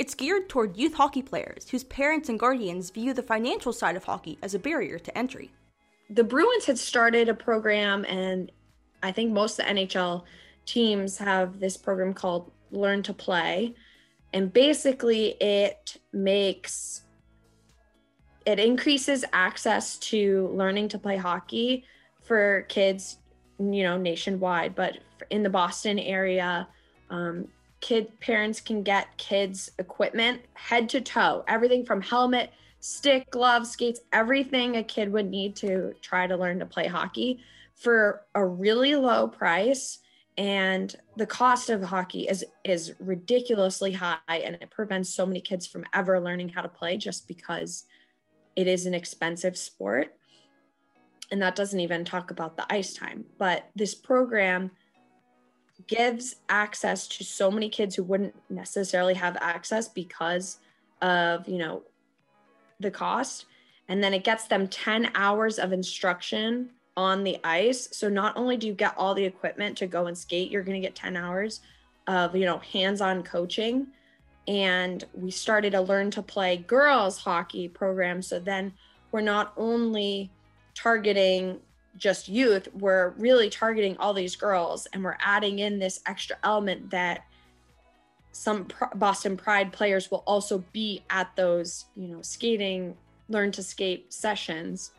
It's 0.00 0.14
geared 0.14 0.48
toward 0.48 0.78
youth 0.78 0.94
hockey 0.94 1.20
players 1.20 1.68
whose 1.68 1.84
parents 1.84 2.30
and 2.30 2.40
guardians 2.40 2.88
view 2.88 3.12
the 3.12 3.22
financial 3.22 3.70
side 3.70 3.96
of 3.96 4.04
hockey 4.04 4.38
as 4.40 4.54
a 4.54 4.58
barrier 4.58 4.98
to 4.98 5.18
entry. 5.18 5.52
The 6.08 6.24
Bruins 6.24 6.64
had 6.64 6.78
started 6.78 7.28
a 7.28 7.34
program, 7.34 8.06
and 8.08 8.50
I 9.02 9.12
think 9.12 9.30
most 9.30 9.58
of 9.58 9.66
the 9.66 9.72
NHL 9.72 10.24
teams 10.64 11.18
have 11.18 11.60
this 11.60 11.76
program 11.76 12.14
called 12.14 12.50
Learn 12.70 13.02
to 13.02 13.12
Play. 13.12 13.74
And 14.32 14.50
basically, 14.50 15.32
it 15.38 15.98
makes 16.14 17.02
it 18.46 18.58
increases 18.58 19.22
access 19.34 19.98
to 19.98 20.48
learning 20.54 20.88
to 20.88 20.98
play 20.98 21.18
hockey 21.18 21.84
for 22.22 22.62
kids, 22.70 23.18
you 23.58 23.82
know, 23.82 23.98
nationwide. 23.98 24.74
But 24.74 24.96
in 25.28 25.42
the 25.42 25.50
Boston 25.50 25.98
area, 25.98 26.68
um, 27.10 27.48
kid 27.80 28.18
parents 28.20 28.60
can 28.60 28.82
get 28.82 29.16
kids 29.16 29.70
equipment 29.78 30.42
head 30.54 30.88
to 30.90 31.00
toe, 31.00 31.44
everything 31.48 31.84
from 31.84 32.00
helmet, 32.00 32.50
stick, 32.80 33.30
gloves, 33.30 33.70
skates, 33.70 34.00
everything 34.12 34.76
a 34.76 34.82
kid 34.82 35.12
would 35.12 35.28
need 35.28 35.56
to 35.56 35.94
try 36.00 36.26
to 36.26 36.36
learn 36.36 36.58
to 36.58 36.66
play 36.66 36.86
hockey 36.86 37.40
for 37.74 38.22
a 38.34 38.44
really 38.44 38.94
low 38.94 39.26
price 39.26 39.98
and 40.40 40.96
the 41.16 41.26
cost 41.26 41.68
of 41.68 41.82
hockey 41.82 42.26
is 42.26 42.44
is 42.64 42.94
ridiculously 42.98 43.92
high 43.92 44.16
and 44.28 44.56
it 44.60 44.70
prevents 44.70 45.10
so 45.10 45.26
many 45.26 45.40
kids 45.40 45.66
from 45.66 45.84
ever 45.92 46.18
learning 46.18 46.48
how 46.48 46.62
to 46.62 46.68
play 46.68 46.96
just 46.96 47.28
because 47.28 47.84
it 48.56 48.66
is 48.66 48.86
an 48.86 48.94
expensive 48.94 49.56
sport. 49.56 50.14
And 51.30 51.42
that 51.42 51.56
doesn't 51.56 51.78
even 51.78 52.06
talk 52.06 52.30
about 52.30 52.56
the 52.56 52.64
ice 52.72 52.94
time. 52.94 53.26
But 53.38 53.68
this 53.76 53.94
program 53.94 54.70
gives 55.90 56.36
access 56.48 57.08
to 57.08 57.24
so 57.24 57.50
many 57.50 57.68
kids 57.68 57.96
who 57.96 58.04
wouldn't 58.04 58.34
necessarily 58.48 59.14
have 59.14 59.36
access 59.40 59.88
because 59.88 60.58
of, 61.02 61.48
you 61.48 61.58
know, 61.58 61.82
the 62.78 62.92
cost. 62.92 63.46
And 63.88 64.02
then 64.02 64.14
it 64.14 64.22
gets 64.22 64.44
them 64.44 64.68
10 64.68 65.10
hours 65.16 65.58
of 65.58 65.72
instruction 65.72 66.70
on 66.96 67.24
the 67.24 67.38
ice. 67.42 67.88
So 67.90 68.08
not 68.08 68.36
only 68.36 68.56
do 68.56 68.68
you 68.68 68.72
get 68.72 68.94
all 68.96 69.14
the 69.14 69.24
equipment 69.24 69.76
to 69.78 69.88
go 69.88 70.06
and 70.06 70.16
skate, 70.16 70.52
you're 70.52 70.62
going 70.62 70.80
to 70.80 70.86
get 70.86 70.94
10 70.94 71.16
hours 71.16 71.60
of, 72.06 72.36
you 72.36 72.46
know, 72.46 72.58
hands-on 72.58 73.24
coaching 73.24 73.88
and 74.46 75.04
we 75.12 75.32
started 75.32 75.74
a 75.74 75.80
learn 75.80 76.10
to 76.12 76.22
play 76.22 76.56
girls 76.56 77.18
hockey 77.18 77.68
program 77.68 78.22
so 78.22 78.38
then 78.38 78.72
we're 79.12 79.20
not 79.20 79.52
only 79.56 80.30
targeting 80.74 81.60
just 81.96 82.28
youth 82.28 82.68
we're 82.74 83.10
really 83.18 83.50
targeting 83.50 83.96
all 83.98 84.14
these 84.14 84.36
girls 84.36 84.86
and 84.92 85.02
we're 85.02 85.18
adding 85.20 85.58
in 85.58 85.78
this 85.78 86.00
extra 86.06 86.36
element 86.44 86.90
that 86.90 87.24
some 88.32 88.66
boston 88.94 89.36
pride 89.36 89.72
players 89.72 90.10
will 90.10 90.22
also 90.26 90.64
be 90.72 91.02
at 91.10 91.34
those 91.36 91.86
you 91.96 92.08
know 92.08 92.22
skating 92.22 92.96
learn 93.28 93.50
to 93.50 93.62
skate 93.62 94.12
sessions 94.12 94.92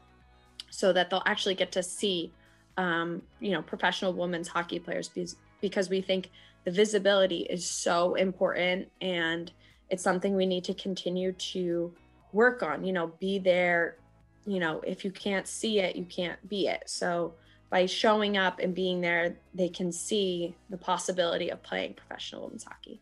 so 0.70 0.92
that 0.94 1.10
they'll 1.10 1.24
actually 1.26 1.56
get 1.56 1.72
to 1.72 1.84
see 1.84 2.32
um, 2.78 3.22
you 3.40 3.52
know 3.52 3.62
professional 3.62 4.14
women's 4.14 4.48
hockey 4.48 4.80
players 4.80 5.10
because 5.10 5.36
because 5.60 5.90
we 5.90 6.02
think 6.02 6.30
the 6.64 6.72
visibility 6.72 7.42
is 7.50 7.66
so 7.66 8.16
important 8.16 8.90
and 9.02 9.52
it's 9.90 10.04
something 10.04 10.36
we 10.36 10.46
need 10.46 10.64
to 10.64 10.74
continue 10.74 11.32
to 11.34 11.94
work 12.34 12.64
on 12.64 12.84
you 12.84 12.94
know 12.94 13.08
be 13.20 13.38
there 13.40 13.98
you 14.46 14.60
know 14.60 14.82
if 14.86 15.06
you 15.06 15.12
can't 15.12 15.48
see 15.48 15.80
it 15.80 15.96
you 15.96 16.06
can't 16.06 16.48
be 16.48 16.68
it. 16.68 16.84
So 16.86 17.34
by 17.70 17.86
showing 17.86 18.38
up 18.38 18.60
and 18.60 18.76
being 18.76 19.02
there 19.02 19.38
they 19.54 19.70
can 19.70 19.92
see 19.92 20.56
the 20.70 20.78
possibility 20.78 21.50
of 21.50 21.64
playing 21.64 21.96
professional 21.96 22.44
women's 22.44 22.64
hockey. 22.64 23.02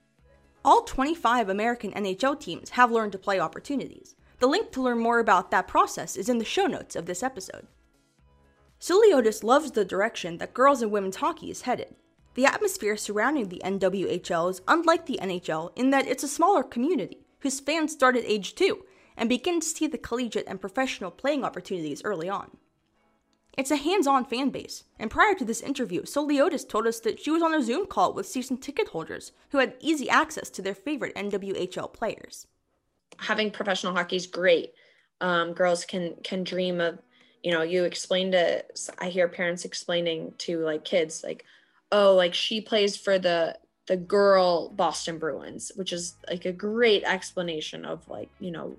All 0.63 0.83
25 0.83 1.49
american 1.49 1.91
nhl 1.91 2.39
teams 2.39 2.71
have 2.71 2.91
learned 2.91 3.13
to 3.13 3.17
play 3.17 3.39
opportunities. 3.39 4.15
The 4.39 4.47
link 4.47 4.71
to 4.71 4.81
learn 4.81 4.99
more 4.99 5.19
about 5.19 5.51
that 5.51 5.67
process 5.67 6.15
is 6.15 6.29
in 6.29 6.37
the 6.37 6.45
show 6.45 6.65
notes 6.65 6.95
of 6.95 7.05
this 7.05 7.23
episode. 7.23 7.67
Souliotis 8.79 9.43
loves 9.43 9.71
the 9.71 9.83
direction 9.83 10.37
that 10.37 10.53
girls 10.53 10.81
and 10.81 10.91
women's 10.91 11.17
hockey 11.17 11.51
is 11.51 11.63
headed. 11.63 11.95
The 12.35 12.45
atmosphere 12.45 12.95
surrounding 12.95 13.49
the 13.49 13.61
NWHL 13.65 14.49
is 14.51 14.61
unlike 14.67 15.05
the 15.05 15.19
NHL 15.21 15.71
in 15.75 15.89
that 15.89 16.07
it's 16.07 16.23
a 16.23 16.29
smaller 16.29 16.63
community 16.63 17.25
whose 17.39 17.59
fans 17.59 17.91
start 17.91 18.15
at 18.15 18.23
age 18.23 18.55
2 18.55 18.81
and 19.19 19.27
begin 19.27 19.59
to 19.59 19.67
see 19.67 19.85
the 19.85 19.97
collegiate 19.97 20.47
and 20.47 20.61
professional 20.61 21.11
playing 21.11 21.43
opportunities 21.43 22.01
early 22.03 22.29
on. 22.29 22.57
It's 23.57 23.71
a 23.71 23.75
hands 23.75 24.07
on 24.07 24.23
fan 24.23 24.49
base, 24.51 24.85
and 24.97 25.11
prior 25.11 25.35
to 25.35 25.43
this 25.43 25.59
interview, 25.59 26.03
Souliotis 26.03 26.67
told 26.67 26.87
us 26.87 27.01
that 27.01 27.19
she 27.19 27.29
was 27.29 27.43
on 27.43 27.53
a 27.53 27.61
Zoom 27.61 27.85
call 27.85 28.13
with 28.13 28.25
season 28.25 28.57
ticket 28.57 28.87
holders 28.87 29.33
who 29.49 29.57
had 29.57 29.73
easy 29.81 30.09
access 30.09 30.49
to 30.51 30.61
their 30.61 30.73
favorite 30.73 31.13
NWHL 31.15 31.91
players. 31.91 32.47
Having 33.17 33.51
professional 33.51 33.93
hockey 33.93 34.15
is 34.15 34.27
great. 34.27 34.71
Um, 35.19 35.51
girls 35.51 35.83
can 35.83 36.15
can 36.23 36.45
dream 36.45 36.79
of, 36.79 36.99
you 37.43 37.51
know, 37.51 37.61
you 37.61 37.83
explain 37.83 38.31
to. 38.31 38.63
I 38.99 39.09
hear 39.09 39.27
parents 39.27 39.65
explaining 39.65 40.35
to 40.37 40.59
like 40.59 40.85
kids 40.85 41.21
like, 41.21 41.43
oh, 41.91 42.15
like 42.15 42.33
she 42.33 42.61
plays 42.61 42.95
for 42.95 43.19
the 43.19 43.57
the 43.87 43.97
girl 43.97 44.69
Boston 44.69 45.17
Bruins, 45.17 45.73
which 45.75 45.91
is 45.91 46.15
like 46.29 46.45
a 46.45 46.53
great 46.53 47.03
explanation 47.03 47.83
of 47.83 48.07
like, 48.07 48.29
you 48.39 48.51
know, 48.51 48.77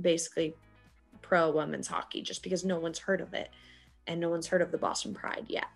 basically 0.00 0.54
pro 1.20 1.50
women's 1.50 1.88
hockey 1.88 2.22
just 2.22 2.42
because 2.42 2.64
no 2.64 2.78
one's 2.78 2.98
heard 2.98 3.20
of 3.20 3.34
it 3.34 3.50
and 4.06 4.20
no 4.20 4.28
one's 4.28 4.46
heard 4.46 4.62
of 4.62 4.72
the 4.72 4.78
Boston 4.78 5.14
Pride 5.14 5.46
yet. 5.48 5.68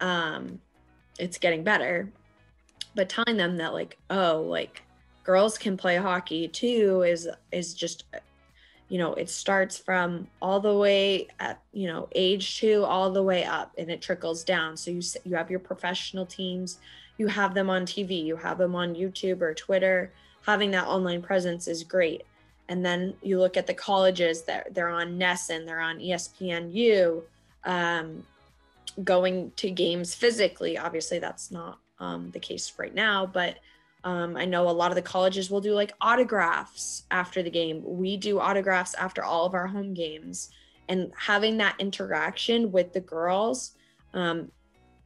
Um 0.00 0.60
it's 1.18 1.38
getting 1.38 1.64
better. 1.64 2.10
But 2.94 3.08
telling 3.08 3.36
them 3.36 3.56
that 3.58 3.72
like, 3.72 3.98
oh, 4.10 4.42
like 4.42 4.82
girls 5.24 5.58
can 5.58 5.76
play 5.76 5.96
hockey 5.96 6.48
too 6.48 7.02
is 7.02 7.28
is 7.50 7.74
just 7.74 8.04
you 8.88 8.98
know 8.98 9.14
it 9.14 9.30
starts 9.30 9.78
from 9.78 10.28
all 10.42 10.60
the 10.60 10.76
way 10.76 11.26
at 11.40 11.60
you 11.72 11.86
know 11.86 12.08
age 12.14 12.58
two 12.58 12.84
all 12.84 13.10
the 13.10 13.22
way 13.22 13.42
up 13.42 13.72
and 13.78 13.90
it 13.90 14.02
trickles 14.02 14.44
down 14.44 14.76
so 14.76 14.90
you 14.90 15.00
you 15.24 15.34
have 15.34 15.50
your 15.50 15.58
professional 15.58 16.26
teams 16.26 16.78
you 17.16 17.26
have 17.26 17.54
them 17.54 17.70
on 17.70 17.86
tv 17.86 18.22
you 18.22 18.36
have 18.36 18.58
them 18.58 18.74
on 18.74 18.94
youtube 18.94 19.40
or 19.40 19.54
twitter 19.54 20.12
having 20.44 20.70
that 20.70 20.86
online 20.86 21.22
presence 21.22 21.66
is 21.66 21.82
great 21.82 22.24
and 22.68 22.84
then 22.84 23.14
you 23.22 23.38
look 23.38 23.56
at 23.56 23.66
the 23.66 23.74
colleges 23.74 24.42
that 24.42 24.74
they're 24.74 24.88
on 24.88 25.18
NESN, 25.18 25.66
they're 25.66 25.80
on 25.80 25.98
ESPNU, 25.98 27.22
um, 27.64 28.24
going 29.02 29.52
to 29.56 29.70
games 29.70 30.14
physically. 30.14 30.78
Obviously, 30.78 31.18
that's 31.18 31.50
not 31.50 31.78
um, 31.98 32.30
the 32.30 32.40
case 32.40 32.72
right 32.78 32.94
now, 32.94 33.26
but 33.26 33.58
um, 34.04 34.36
I 34.36 34.44
know 34.44 34.68
a 34.68 34.70
lot 34.70 34.90
of 34.90 34.96
the 34.96 35.02
colleges 35.02 35.50
will 35.50 35.60
do 35.60 35.72
like 35.72 35.92
autographs 36.00 37.04
after 37.10 37.42
the 37.42 37.50
game. 37.50 37.82
We 37.84 38.16
do 38.16 38.38
autographs 38.38 38.94
after 38.94 39.24
all 39.24 39.46
of 39.46 39.54
our 39.54 39.66
home 39.66 39.94
games. 39.94 40.50
And 40.88 41.10
having 41.18 41.56
that 41.58 41.76
interaction 41.78 42.70
with 42.70 42.92
the 42.92 43.00
girls 43.00 43.72
um, 44.12 44.50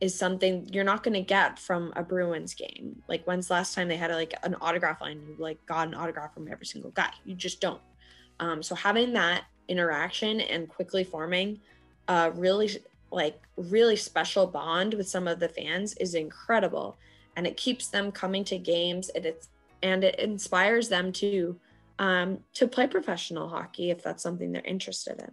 is 0.00 0.16
something 0.16 0.68
you're 0.72 0.84
not 0.84 1.02
going 1.02 1.14
to 1.14 1.22
get 1.22 1.58
from 1.58 1.92
a 1.96 2.02
Bruins 2.02 2.54
game. 2.54 3.02
Like, 3.08 3.24
when's 3.24 3.48
the 3.48 3.54
last 3.54 3.74
time 3.74 3.88
they 3.88 3.96
had 3.96 4.10
a, 4.10 4.14
like 4.14 4.34
an 4.42 4.54
autograph 4.60 5.00
line? 5.00 5.20
You 5.26 5.36
like 5.38 5.64
got 5.66 5.88
an 5.88 5.94
autograph 5.94 6.34
from 6.34 6.48
every 6.50 6.66
single 6.66 6.92
guy. 6.92 7.10
You 7.24 7.34
just 7.34 7.60
don't. 7.60 7.80
Um, 8.40 8.62
so 8.62 8.74
having 8.74 9.12
that 9.14 9.44
interaction 9.68 10.40
and 10.40 10.68
quickly 10.68 11.04
forming 11.04 11.60
a 12.06 12.30
really 12.30 12.70
like 13.10 13.40
really 13.56 13.96
special 13.96 14.46
bond 14.46 14.94
with 14.94 15.08
some 15.08 15.26
of 15.26 15.40
the 15.40 15.48
fans 15.48 15.94
is 15.94 16.14
incredible 16.14 16.98
and 17.36 17.46
it 17.46 17.56
keeps 17.56 17.88
them 17.88 18.12
coming 18.12 18.44
to 18.44 18.58
games 18.58 19.08
and 19.10 19.24
it's 19.24 19.48
and 19.82 20.04
it 20.04 20.18
inspires 20.18 20.88
them 20.88 21.12
to 21.12 21.58
um, 21.98 22.38
to 22.54 22.68
play 22.68 22.86
professional 22.86 23.48
hockey 23.48 23.90
if 23.90 24.02
that's 24.02 24.22
something 24.22 24.52
they're 24.52 24.62
interested 24.62 25.18
in. 25.20 25.32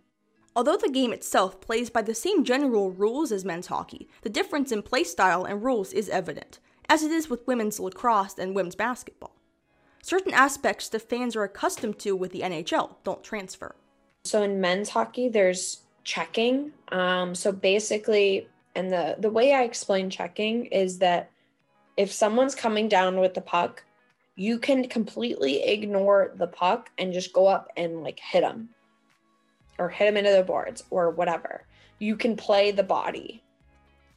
Although 0.55 0.77
the 0.77 0.89
game 0.89 1.11
itself 1.11 1.59
plays 1.59 1.89
by 1.89 2.01
the 2.01 2.15
same 2.15 2.45
general 2.45 2.89
rules 2.89 3.33
as 3.33 3.43
men's 3.43 3.67
hockey, 3.67 4.07
the 4.21 4.29
difference 4.29 4.71
in 4.71 4.83
play 4.83 5.03
style 5.03 5.43
and 5.43 5.61
rules 5.61 5.91
is 5.91 6.07
evident, 6.07 6.59
as 6.87 7.03
it 7.03 7.11
is 7.11 7.29
with 7.29 7.45
women's 7.45 7.77
lacrosse 7.77 8.39
and 8.39 8.55
women's 8.55 8.75
basketball. 8.75 9.35
Certain 10.01 10.33
aspects 10.33 10.87
the 10.87 10.99
fans 10.99 11.35
are 11.35 11.43
accustomed 11.43 11.99
to 11.99 12.15
with 12.15 12.31
the 12.31 12.39
NHL 12.39 12.95
don't 13.03 13.23
transfer. 13.23 13.75
So 14.23 14.43
in 14.43 14.61
men's 14.61 14.89
hockey, 14.89 15.27
there's 15.27 15.81
checking. 16.05 16.71
Um, 16.89 17.35
so 17.35 17.51
basically, 17.51 18.47
and 18.75 18.91
the 18.93 19.17
the 19.19 19.29
way 19.29 19.53
I 19.53 19.63
explain 19.63 20.09
checking 20.09 20.67
is 20.67 20.99
that 20.99 21.31
if 21.97 22.13
someone's 22.13 22.55
coming 22.55 22.87
down 22.87 23.19
with 23.19 23.33
the 23.33 23.41
puck, 23.41 23.83
you 24.35 24.57
can 24.57 24.87
completely 24.87 25.63
ignore 25.63 26.33
the 26.35 26.47
puck 26.47 26.91
and 26.97 27.11
just 27.11 27.33
go 27.33 27.47
up 27.47 27.71
and 27.75 28.03
like 28.03 28.19
hit 28.19 28.41
them 28.41 28.69
or 29.77 29.89
hit 29.89 30.05
them 30.05 30.17
into 30.17 30.31
the 30.31 30.43
boards 30.43 30.83
or 30.89 31.11
whatever. 31.11 31.65
You 31.99 32.15
can 32.15 32.35
play 32.35 32.71
the 32.71 32.83
body. 32.83 33.43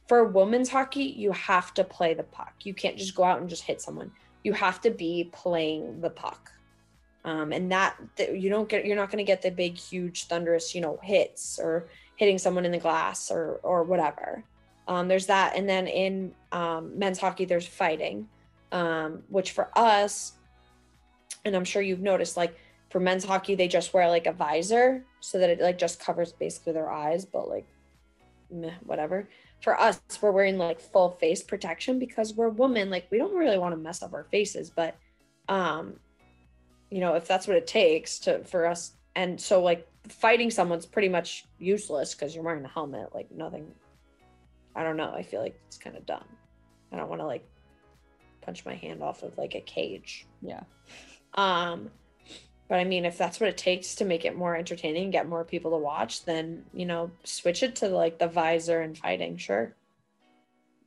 For 0.07 0.23
women's 0.23 0.69
hockey, 0.69 1.03
you 1.03 1.31
have 1.33 1.73
to 1.75 1.83
play 1.83 2.13
the 2.13 2.23
puck. 2.23 2.53
You 2.63 2.73
can't 2.73 2.97
just 2.97 3.15
go 3.15 3.23
out 3.23 3.39
and 3.39 3.49
just 3.49 3.63
hit 3.63 3.81
someone. 3.81 4.11
You 4.43 4.53
have 4.53 4.81
to 4.81 4.91
be 4.91 5.29
playing 5.31 6.01
the 6.01 6.09
puck. 6.09 6.51
Um, 7.25 7.51
and 7.51 7.71
that, 7.71 7.97
that 8.15 8.39
you 8.39 8.49
don't 8.49 8.67
get, 8.67 8.85
you're 8.85 8.95
not 8.95 9.11
going 9.11 9.23
to 9.23 9.29
get 9.29 9.41
the 9.41 9.51
big, 9.51 9.77
huge, 9.77 10.25
thunderous, 10.25 10.73
you 10.73 10.81
know, 10.81 10.97
hits 11.03 11.59
or 11.61 11.89
hitting 12.19 12.37
someone 12.37 12.65
in 12.65 12.71
the 12.71 12.77
glass 12.77 13.31
or 13.31 13.59
or 13.63 13.83
whatever. 13.83 14.43
Um, 14.87 15.07
there's 15.07 15.27
that, 15.27 15.55
and 15.55 15.69
then 15.69 15.87
in 15.87 16.33
um, 16.51 16.97
men's 16.97 17.19
hockey, 17.19 17.45
there's 17.45 17.67
fighting, 17.67 18.27
um, 18.71 19.21
which 19.29 19.51
for 19.51 19.69
us, 19.77 20.33
and 21.45 21.55
I'm 21.55 21.63
sure 21.63 21.81
you've 21.81 22.01
noticed, 22.01 22.35
like 22.35 22.57
for 22.89 22.99
men's 22.99 23.23
hockey, 23.23 23.55
they 23.55 23.67
just 23.67 23.93
wear 23.93 24.09
like 24.09 24.25
a 24.25 24.33
visor 24.33 25.05
so 25.19 25.39
that 25.39 25.49
it 25.49 25.59
like 25.59 25.77
just 25.77 25.99
covers 25.99 26.31
basically 26.33 26.73
their 26.73 26.91
eyes, 26.91 27.25
but 27.25 27.47
like 27.47 27.67
meh, 28.51 28.73
whatever. 28.83 29.27
For 29.61 29.79
us, 29.79 30.01
we're 30.21 30.31
wearing 30.31 30.57
like 30.57 30.79
full 30.79 31.11
face 31.11 31.43
protection 31.43 31.99
because 31.99 32.33
we're 32.33 32.49
women. 32.49 32.89
Like 32.89 33.07
we 33.11 33.17
don't 33.17 33.35
really 33.35 33.57
want 33.57 33.73
to 33.73 33.77
mess 33.77 34.01
up 34.01 34.13
our 34.13 34.23
faces, 34.25 34.69
but 34.69 34.95
um, 35.47 35.95
you 36.89 36.99
know, 36.99 37.15
if 37.15 37.27
that's 37.27 37.47
what 37.47 37.57
it 37.57 37.67
takes 37.67 38.19
to 38.19 38.43
for 38.43 38.65
us, 38.65 38.93
and 39.15 39.39
so 39.39 39.61
like 39.61 39.87
fighting 40.07 40.49
someone's 40.49 40.85
pretty 40.85 41.09
much 41.09 41.45
useless 41.57 42.15
because 42.15 42.33
you're 42.33 42.43
wearing 42.43 42.63
a 42.63 42.69
helmet. 42.69 43.13
Like 43.13 43.29
nothing 43.31 43.73
I 44.75 44.83
don't 44.83 44.97
know. 44.97 45.13
I 45.13 45.23
feel 45.23 45.41
like 45.41 45.59
it's 45.67 45.77
kind 45.77 45.95
of 45.97 46.05
dumb. 46.05 46.23
I 46.91 46.97
don't 46.97 47.09
want 47.09 47.21
to 47.21 47.25
like 47.25 47.45
punch 48.41 48.65
my 48.65 48.75
hand 48.75 49.03
off 49.03 49.23
of 49.23 49.37
like 49.37 49.55
a 49.55 49.61
cage. 49.61 50.25
Yeah. 50.41 50.61
Um, 51.33 51.91
but 52.69 52.79
I 52.79 52.85
mean, 52.85 53.03
if 53.03 53.17
that's 53.17 53.39
what 53.39 53.49
it 53.49 53.57
takes 53.57 53.95
to 53.95 54.05
make 54.05 54.23
it 54.23 54.37
more 54.37 54.55
entertaining, 54.55 55.09
get 55.09 55.27
more 55.27 55.43
people 55.43 55.71
to 55.71 55.77
watch, 55.77 56.23
then 56.23 56.63
you 56.71 56.85
know, 56.85 57.11
switch 57.23 57.63
it 57.63 57.75
to 57.77 57.89
like 57.89 58.19
the 58.19 58.27
visor 58.27 58.79
and 58.79 58.97
fighting. 58.97 59.37
Sure. 59.37 59.75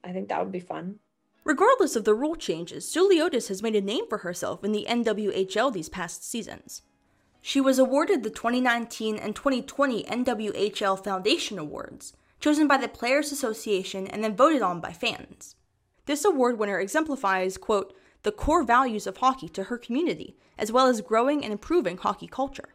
I 0.03 0.12
think 0.12 0.29
that 0.29 0.42
would 0.42 0.53
be 0.53 0.61
fun. 0.61 1.01
Regardless 1.45 1.97
of 1.97 2.05
the 2.05 2.14
rule 2.14 2.37
changes, 2.37 2.97
Otis 2.97 3.49
has 3.49 3.62
made 3.62 3.75
a 3.75 3.81
name 3.81 4.09
for 4.09 4.18
herself 4.18 4.62
in 4.62 4.71
the 4.71 4.87
NWHL 4.88 5.73
these 5.73 5.88
past 5.88 6.29
seasons. 6.29 6.83
She 7.40 7.61
was 7.61 7.81
awarded 7.81 8.23
the 8.23 8.31
2019 8.31 9.16
and 9.16 9.35
2020 9.35 10.05
NWHL 10.05 11.03
Foundation 11.03 11.59
Awards, 11.59 12.12
chosen 12.38 12.68
by 12.68 12.77
the 12.77 12.87
Players 12.87 13.33
Association 13.33 14.07
and 14.07 14.23
then 14.23 14.37
voted 14.37 14.62
on 14.62 14.81
by 14.81 14.92
fans. 14.92 15.57
This 16.07 16.25
award 16.25 16.61
winner 16.61 16.79
exemplifies, 16.79 17.57
quote, 17.57 17.92
the 18.22 18.32
core 18.32 18.62
values 18.62 19.06
of 19.06 19.18
hockey 19.18 19.48
to 19.48 19.64
her 19.64 19.78
community, 19.78 20.37
as 20.58 20.70
well 20.70 20.87
as 20.87 21.00
growing 21.00 21.42
and 21.42 21.52
improving 21.52 21.96
hockey 21.96 22.26
culture. 22.26 22.68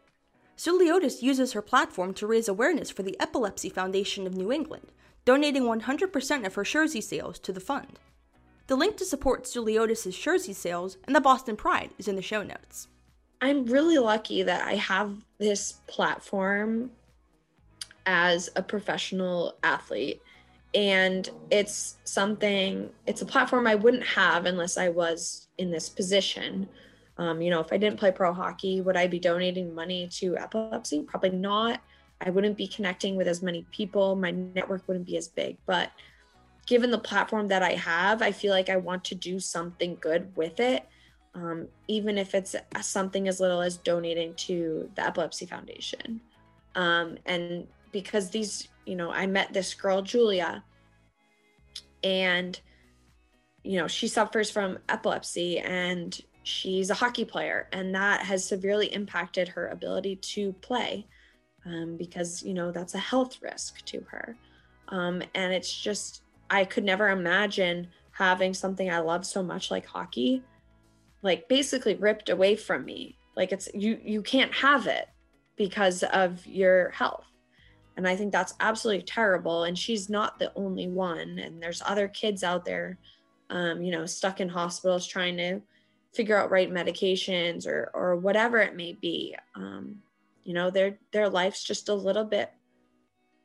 Souliotis 0.57 1.21
uses 1.21 1.53
her 1.53 1.62
platform 1.62 2.13
to 2.15 2.27
raise 2.27 2.47
awareness 2.47 2.89
for 2.89 3.03
the 3.03 3.19
Epilepsy 3.19 3.69
Foundation 3.69 4.25
of 4.25 4.36
New 4.36 4.51
England, 4.51 4.91
donating 5.23 5.63
100% 5.63 6.45
of 6.45 6.55
her 6.55 6.63
jersey 6.63 7.01
sales 7.01 7.38
to 7.39 7.53
the 7.53 7.60
fund. 7.60 7.99
The 8.67 8.75
link 8.75 8.97
to 8.97 9.05
support 9.05 9.43
Souliotis' 9.43 10.19
jersey 10.19 10.53
sales 10.53 10.97
and 11.05 11.15
the 11.15 11.21
Boston 11.21 11.55
Pride 11.55 11.91
is 11.97 12.07
in 12.07 12.15
the 12.15 12.21
show 12.21 12.43
notes. 12.43 12.88
I'm 13.39 13.65
really 13.65 13.97
lucky 13.99 14.43
that 14.43 14.67
I 14.67 14.75
have 14.75 15.13
this 15.38 15.73
platform 15.86 16.91
as 18.05 18.49
a 18.55 18.63
professional 18.63 19.57
athlete 19.63 20.21
and 20.73 21.30
it's 21.49 21.97
something 22.03 22.89
it's 23.06 23.21
a 23.21 23.25
platform 23.25 23.67
i 23.67 23.75
wouldn't 23.75 24.03
have 24.03 24.45
unless 24.45 24.77
i 24.77 24.89
was 24.89 25.47
in 25.58 25.71
this 25.71 25.89
position. 25.89 26.67
Um, 27.19 27.41
you 27.41 27.49
know 27.49 27.60
if 27.60 27.73
i 27.73 27.77
didn't 27.77 27.99
play 27.99 28.12
pro 28.12 28.34
hockey 28.34 28.82
would 28.82 28.97
i 28.97 29.08
be 29.08 29.19
donating 29.19 29.73
money 29.73 30.08
to 30.13 30.38
epilepsy? 30.38 31.01
Probably 31.03 31.32
not. 31.32 31.82
I 32.21 32.30
wouldn't 32.30 32.58
be 32.58 32.67
connecting 32.67 33.15
with 33.15 33.27
as 33.27 33.43
many 33.43 33.65
people. 33.71 34.15
My 34.15 34.32
network 34.32 34.88
wouldn't 34.88 35.06
be 35.06 35.17
as 35.17 35.27
big. 35.27 35.58
But 35.67 35.91
given 36.65 36.91
the 36.91 36.97
platform 36.97 37.47
that 37.47 37.63
i 37.63 37.71
have 37.71 38.21
i 38.21 38.32
feel 38.32 38.51
like 38.51 38.69
i 38.69 38.75
want 38.75 39.03
to 39.06 39.15
do 39.15 39.39
something 39.39 39.97
good 40.01 40.36
with 40.36 40.60
it 40.60 40.86
um, 41.38 41.67
even 41.88 42.17
if 42.17 42.34
it's 42.34 42.56
something 42.82 43.27
as 43.27 43.39
little 43.39 43.62
as 43.62 43.77
donating 43.77 44.34
to 44.36 44.89
the 44.95 45.06
epilepsy 45.06 45.45
foundation. 45.45 46.19
Um, 46.73 47.17
and 47.27 47.67
because 47.91 48.32
these, 48.32 48.69
you 48.88 48.95
know, 48.95 49.12
I 49.12 49.28
met 49.28 49.54
this 49.54 49.73
girl, 49.73 50.02
Julia, 50.02 50.63
and, 52.04 52.60
you 53.63 53.78
know, 53.78 53.88
she 53.88 54.08
suffers 54.08 54.50
from 54.50 54.80
epilepsy 54.88 55.60
and 55.60 56.19
she's 56.43 56.89
a 56.89 56.93
hockey 56.93 57.26
player, 57.26 57.67
and 57.73 57.93
that 57.93 58.21
has 58.21 58.47
severely 58.47 58.93
impacted 58.93 59.50
her 59.50 59.67
ability 59.67 60.15
to 60.15 60.54
play 60.54 61.06
um, 61.65 61.97
because, 61.97 62.41
you 62.43 62.54
know, 62.54 62.71
that's 62.71 62.95
a 62.95 63.00
health 63.00 63.41
risk 63.41 63.84
to 63.86 64.00
her. 64.10 64.38
Um, 64.88 65.21
and 65.36 65.54
it's 65.54 65.73
just, 65.76 66.21
I 66.50 66.63
could 66.63 66.86
never 66.86 67.10
imagine 67.10 67.89
having 68.12 68.54
something 68.54 68.89
I 68.89 69.00
love 69.00 69.26
so 69.26 69.43
much 69.43 69.69
like 69.69 69.86
hockey, 69.86 70.41
like 71.21 71.50
basically 71.50 71.95
ripped 71.95 72.30
away 72.30 72.56
from 72.56 72.86
me. 72.86 73.17
Like 73.36 73.52
it's, 73.52 73.67
you, 73.73 74.00
you 74.02 74.21
can't 74.21 74.54
have 74.54 74.88
it 74.88 75.10
because 75.58 76.04
of 76.04 76.47
your 76.47 76.91
health 76.91 77.26
and 77.97 78.07
i 78.07 78.15
think 78.15 78.31
that's 78.31 78.53
absolutely 78.60 79.03
terrible. 79.03 79.63
And 79.65 79.77
she's 79.77 80.10
not 80.10 80.39
the 80.39 80.51
only 80.55 80.88
one. 80.88 81.39
And 81.39 81.62
there's 81.62 81.81
other 81.86 82.07
kids 82.07 82.43
out 82.43 82.63
there 82.63 82.97
um, 83.49 83.81
you 83.81 83.91
know 83.91 84.05
stuck 84.05 84.39
in 84.39 84.49
hospitals 84.49 85.07
trying 85.07 85.38
to 85.38 85.62
figure 86.13 86.38
out 86.38 86.51
right 86.51 86.71
medications 86.71 87.67
or 87.67 87.91
or 87.93 88.15
whatever 88.15 88.60
it 88.60 88.75
may 88.75 88.93
be. 88.93 89.36
Um, 89.55 90.01
you 90.45 90.53
know 90.53 90.69
their 90.69 90.97
their 91.12 91.27
life's 91.27 91.63
just 91.63 91.89
a 91.89 91.93
little 91.93 92.23
bit 92.23 92.51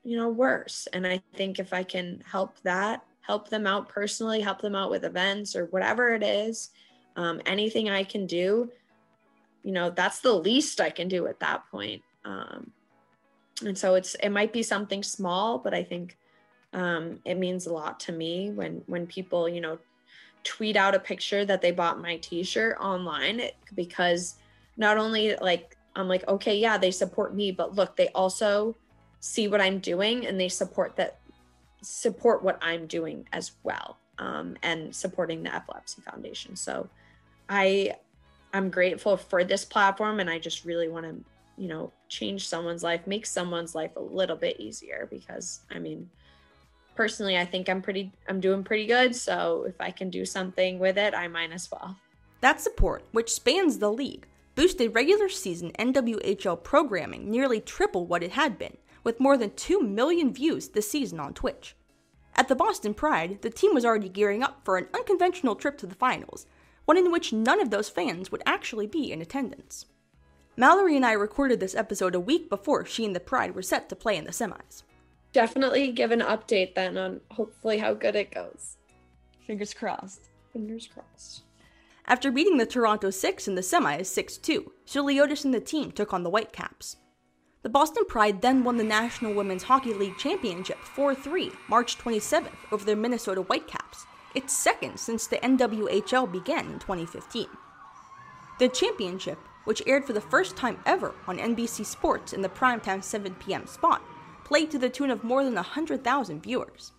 you 0.05 0.17
know 0.17 0.29
worse. 0.29 0.87
And 0.93 1.07
i 1.07 1.21
think 1.35 1.59
if 1.59 1.73
i 1.73 1.83
can 1.83 2.23
help 2.31 2.61
that 2.63 3.03
help 3.23 3.49
them 3.49 3.67
out 3.67 3.89
personally 3.89 4.41
help 4.41 4.61
them 4.61 4.75
out 4.75 4.91
with 4.91 5.05
events 5.05 5.55
or 5.55 5.67
whatever 5.67 6.13
it 6.13 6.25
is 6.25 6.71
um, 7.15 7.41
anything 7.47 7.89
i 7.89 8.03
can 8.03 8.27
do 8.27 8.69
you 9.63 9.71
know 9.71 9.91
that's 9.91 10.21
the 10.21 10.33
least 10.33 10.81
i 10.81 10.91
can 10.91 11.09
do 11.09 11.27
at 11.27 11.41
that 11.41 11.63
point. 11.71 12.03
Um, 12.25 12.73
and 13.63 13.77
so 13.77 13.95
it's 13.95 14.15
it 14.17 14.31
might 14.31 14.53
be 14.53 14.63
something 14.63 15.03
small 15.03 15.59
but 15.59 15.75
i 15.75 15.83
think 15.83 16.17
um, 16.75 17.19
it 17.27 17.35
means 17.37 17.67
a 17.67 17.73
lot 17.73 18.01
to 18.01 18.13
me 18.13 18.51
when 18.51 18.83
when 18.87 19.07
people 19.07 19.49
you 19.49 19.61
know 19.61 19.79
tweet 20.43 20.75
out 20.75 20.95
a 20.95 20.99
picture 20.99 21.45
that 21.45 21.61
they 21.61 21.71
bought 21.71 22.01
my 22.01 22.17
t-shirt 22.17 22.77
online 22.81 23.43
because 23.75 24.37
not 24.77 24.97
only 24.97 25.37
like 25.37 25.77
i'm 25.97 26.09
like 26.09 26.27
okay 26.27 26.57
yeah 26.57 26.79
they 26.79 26.91
support 26.91 27.35
me 27.35 27.53
but 27.53 27.75
look 27.75 27.95
they 27.97 28.09
also 28.09 28.75
see 29.21 29.49
what 29.49 29.61
i'm 29.61 29.79
doing 29.79 30.27
and 30.27 30.41
they 30.41 30.49
support 30.49 30.97
that 30.97 31.19
support 31.83 32.43
what 32.43 32.59
i'm 32.63 32.87
doing 32.87 33.29
as 33.33 33.53
well 33.63 33.99
um, 34.19 34.57
and 34.63 34.95
supporting 34.95 35.43
the 35.43 35.55
epilepsy 35.55 36.01
foundation. 36.03 36.57
So 36.57 36.89
i 37.49 37.93
i'm 38.55 38.71
grateful 38.71 39.17
for 39.17 39.43
this 39.43 39.65
platform 39.65 40.21
and 40.21 40.31
i 40.31 40.39
just 40.39 40.65
really 40.65 40.87
want 40.87 41.05
to 41.05 41.32
you 41.57 41.69
know, 41.69 41.93
change 42.09 42.49
someone's 42.49 42.83
life, 42.83 43.07
make 43.07 43.27
someone's 43.27 43.75
life 43.75 43.97
a 43.97 44.01
little 44.01 44.37
bit 44.37 44.59
easier 44.61 45.09
because 45.11 45.61
I 45.71 45.79
mean, 45.79 46.09
personally, 46.95 47.37
I 47.39 47.45
think 47.45 47.69
I'm 47.69 47.83
pretty, 47.83 48.13
I'm 48.29 48.41
doing 48.41 48.65
pretty 48.65 48.87
good. 48.87 49.15
So 49.15 49.65
if 49.67 49.81
I 49.81 49.91
can 49.91 50.11
do 50.11 50.25
something 50.25 50.79
with 50.79 50.99
it, 50.99 51.15
I 51.15 51.29
might 51.29 51.53
as 51.53 51.69
well. 51.71 51.97
That 52.41 52.61
support, 52.61 53.05
which 53.13 53.33
spans 53.33 53.79
the 53.79 53.93
league, 53.93 54.27
boosted 54.55 54.95
regular 54.95 55.29
season 55.29 55.73
NWHL 55.79 56.63
programming 56.63 57.31
nearly 57.31 57.61
triple 57.61 58.07
what 58.07 58.23
it 58.23 58.33
had 58.33 58.59
been, 58.59 58.77
with 59.05 59.21
more 59.21 59.37
than 59.37 59.55
2 59.55 59.81
million 59.81 60.33
views 60.33 60.69
this 60.69 60.91
season 60.91 61.21
on 61.21 61.35
Twitch. 61.35 61.77
At 62.35 62.49
the 62.49 62.55
Boston 62.55 62.95
Pride, 62.95 63.43
the 63.43 63.51
team 63.51 63.75
was 63.75 63.85
already 63.85 64.09
gearing 64.09 64.43
up 64.43 64.61
for 64.65 64.77
an 64.77 64.89
unconventional 64.95 65.55
trip 65.55 65.77
to 65.79 65.87
the 65.87 65.95
finals, 65.95 66.47
one 66.85 66.97
in 66.97 67.13
which 67.13 67.33
none 67.33 67.61
of 67.61 67.71
those 67.71 67.89
fans 67.89 68.33
would 68.33 68.43
actually 68.47 68.87
be 68.87 69.13
in 69.13 69.21
attendance. 69.21 69.87
Mallory 70.57 70.97
and 70.97 71.07
I 71.07 71.13
recorded 71.13 71.61
this 71.61 71.75
episode 71.75 72.15
a 72.15 72.21
week 72.21 72.51
before 72.51 72.85
she 72.85 73.07
and 73.07 73.17
the 73.17 73.21
Pride 73.21 73.55
were 73.55 73.63
set 73.63 73.89
to 73.89 73.97
play 73.97 74.17
in 74.17 74.25
the 74.25 74.33
semis. 74.33 74.83
definitely 75.33 75.91
give 75.91 76.11
an 76.11 76.21
update 76.21 76.75
then 76.75 76.99
on 76.99 77.21
hopefully 77.31 77.79
how 77.79 77.95
good 77.95 78.15
it 78.15 78.35
goes. 78.35 78.77
Fingers 79.47 79.73
crossed. 79.73 80.29
Fingers 80.53 80.87
crossed. 80.87 81.43
After 82.07 82.31
beating 82.31 82.59
the 82.59 82.67
Toronto 82.67 83.09
Six 83.09 83.49
in 83.49 83.55
the 83.55 83.63
semis 83.63 84.07
6 84.07 84.37
2, 84.37 84.73
Souliotis 84.87 85.47
and 85.47 85.55
the 85.55 85.61
team 85.61 85.91
took 85.91 86.13
on 86.13 86.23
the 86.23 86.31
Whitecaps. 86.31 86.97
The 87.63 87.71
Boston 87.71 88.05
Pride 88.07 88.43
then 88.43 88.63
won 88.63 88.77
the 88.77 88.85
National 88.85 89.33
Women's 89.33 89.63
Hockey 89.63 89.95
League 89.95 90.19
Championship 90.19 90.79
4 90.79 91.15
3 91.15 91.51
March 91.69 91.97
27th 91.97 92.51
over 92.73 92.85
the 92.85 92.97
Minnesota 92.97 93.41
Whitecaps, 93.41 94.05
its 94.35 94.53
second 94.53 94.99
since 94.99 95.27
the 95.27 95.37
NWHL 95.37 96.31
began 96.31 96.67
in 96.67 96.79
2015. 96.79 97.47
The 98.59 98.69
championship, 98.69 99.39
which 99.65 99.83
aired 99.87 100.05
for 100.05 100.13
the 100.13 100.21
first 100.21 100.57
time 100.57 100.79
ever 100.87 101.15
on 101.27 101.39
NBC 101.39 101.85
Sports 101.85 102.33
in 102.33 102.43
the 102.43 102.49
primetime 102.49 103.03
7 103.03 103.35
p.m. 103.37 103.67
spot, 103.67 104.03
played 104.45 104.71
to 104.71 104.79
the 104.79 104.91
tune 104.91 105.11
of 105.11 105.25
more 105.25 105.45
than 105.45 105.55
100,000 105.55 106.43
viewers. 106.43 106.93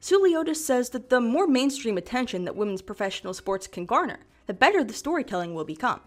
Souliotis 0.00 0.56
says 0.56 0.90
that 0.90 1.10
the 1.10 1.20
more 1.20 1.46
mainstream 1.46 1.96
attention 1.96 2.44
that 2.44 2.56
women's 2.56 2.82
professional 2.82 3.34
sports 3.34 3.66
can 3.66 3.86
garner, 3.86 4.20
the 4.46 4.54
better 4.54 4.82
the 4.82 4.92
storytelling 4.92 5.54
will 5.54 5.64
become. 5.64 6.00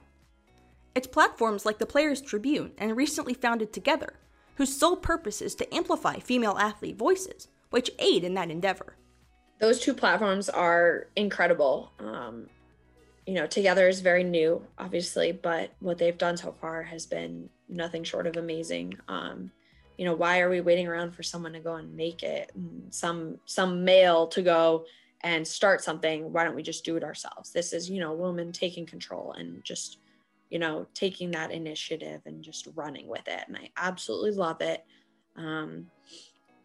It's 0.93 1.07
platforms 1.07 1.65
like 1.65 1.77
the 1.77 1.85
Players 1.85 2.21
Tribune 2.21 2.71
and 2.77 2.95
recently 2.95 3.33
founded 3.33 3.71
Together, 3.71 4.15
whose 4.55 4.75
sole 4.75 4.95
purpose 4.95 5.41
is 5.41 5.55
to 5.55 5.75
amplify 5.75 6.19
female 6.19 6.57
athlete 6.57 6.97
voices, 6.97 7.47
which 7.69 7.91
aid 7.99 8.23
in 8.23 8.33
that 8.33 8.51
endeavor. 8.51 8.95
Those 9.59 9.79
two 9.79 9.93
platforms 9.93 10.49
are 10.49 11.07
incredible. 11.15 11.93
Um, 11.99 12.47
you 13.25 13.33
know, 13.33 13.47
Together 13.47 13.87
is 13.87 14.01
very 14.01 14.23
new, 14.23 14.65
obviously, 14.77 15.31
but 15.31 15.71
what 15.79 15.97
they've 15.97 16.17
done 16.17 16.37
so 16.37 16.51
far 16.51 16.83
has 16.83 17.05
been 17.05 17.49
nothing 17.67 18.03
short 18.03 18.27
of 18.27 18.37
amazing. 18.37 18.97
Um, 19.07 19.51
you 19.97 20.05
know 20.05 20.13
why 20.13 20.41
are 20.41 20.49
we 20.49 20.61
waiting 20.61 20.87
around 20.87 21.11
for 21.11 21.23
someone 21.23 21.53
to 21.53 21.59
go 21.59 21.75
and 21.75 21.95
make 21.95 22.23
it? 22.23 22.51
Some 22.89 23.39
some 23.45 23.83
male 23.83 24.27
to 24.27 24.41
go 24.41 24.85
and 25.21 25.47
start 25.47 25.83
something 25.83 26.31
why 26.31 26.43
don't 26.43 26.55
we 26.55 26.63
just 26.63 26.83
do 26.83 26.97
it 26.97 27.03
ourselves? 27.03 27.51
This 27.51 27.73
is 27.73 27.89
you 27.89 27.99
know 27.99 28.13
women 28.13 28.51
taking 28.51 28.85
control 28.85 29.33
and 29.33 29.63
just 29.63 29.99
you 30.49 30.59
know 30.59 30.85
taking 30.93 31.31
that 31.31 31.51
initiative 31.51 32.21
and 32.25 32.43
just 32.43 32.67
running 32.75 33.07
with 33.07 33.27
it. 33.27 33.43
And 33.47 33.55
i 33.57 33.69
absolutely 33.77 34.31
love 34.31 34.61
it. 34.61 34.83
Um, 35.37 35.87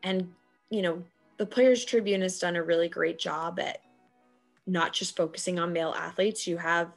and 0.03 0.33
you 0.71 0.83
know 0.83 1.03
the 1.37 1.47
players 1.47 1.85
tribune 1.85 2.21
has 2.23 2.39
done 2.39 2.57
a 2.57 2.63
really 2.63 2.89
great 2.89 3.19
job 3.19 3.61
at 3.61 3.81
not 4.71 4.93
just 4.93 5.17
focusing 5.17 5.59
on 5.59 5.73
male 5.73 5.95
athletes 5.97 6.47
you 6.47 6.57
have 6.57 6.89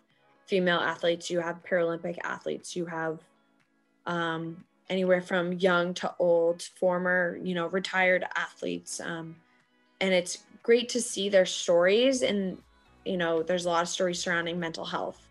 female 0.45 0.79
athletes 0.79 1.29
you 1.29 1.39
have 1.39 1.63
paralympic 1.63 2.17
athletes 2.23 2.75
you 2.75 2.85
have 2.85 3.19
um, 4.05 4.63
anywhere 4.89 5.21
from 5.21 5.53
young 5.53 5.93
to 5.95 6.13
old, 6.19 6.61
former, 6.61 7.39
you 7.41 7.55
know, 7.55 7.67
retired 7.67 8.25
athletes. 8.35 8.99
Um, 8.99 9.35
and 10.01 10.13
it's 10.13 10.43
great 10.61 10.89
to 10.89 11.01
see 11.01 11.29
their 11.29 11.45
stories. 11.45 12.21
And, 12.21 12.57
you 13.05 13.17
know, 13.17 13.43
there's 13.43 13.65
a 13.65 13.69
lot 13.69 13.83
of 13.83 13.89
stories 13.89 14.19
surrounding 14.19 14.59
mental 14.59 14.85
health. 14.85 15.27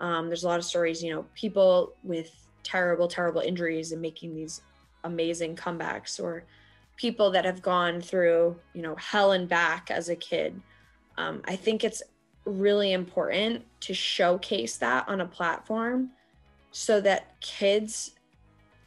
Um, 0.00 0.26
there's 0.26 0.44
a 0.44 0.48
lot 0.48 0.58
of 0.58 0.64
stories, 0.64 1.02
you 1.02 1.14
know, 1.14 1.24
people 1.34 1.92
with 2.02 2.30
terrible, 2.62 3.08
terrible 3.08 3.40
injuries 3.40 3.92
and 3.92 4.02
making 4.02 4.34
these 4.34 4.60
amazing 5.04 5.56
comebacks, 5.56 6.20
or 6.20 6.44
people 6.96 7.30
that 7.30 7.44
have 7.44 7.62
gone 7.62 8.00
through, 8.00 8.56
you 8.74 8.82
know, 8.82 8.96
hell 8.96 9.32
and 9.32 9.48
back 9.48 9.90
as 9.90 10.08
a 10.08 10.16
kid. 10.16 10.60
Um, 11.18 11.42
I 11.46 11.56
think 11.56 11.84
it's 11.84 12.02
really 12.44 12.92
important 12.92 13.64
to 13.80 13.94
showcase 13.94 14.76
that 14.76 15.08
on 15.08 15.20
a 15.20 15.26
platform 15.26 16.10
so 16.70 17.00
that 17.00 17.40
kids 17.40 18.12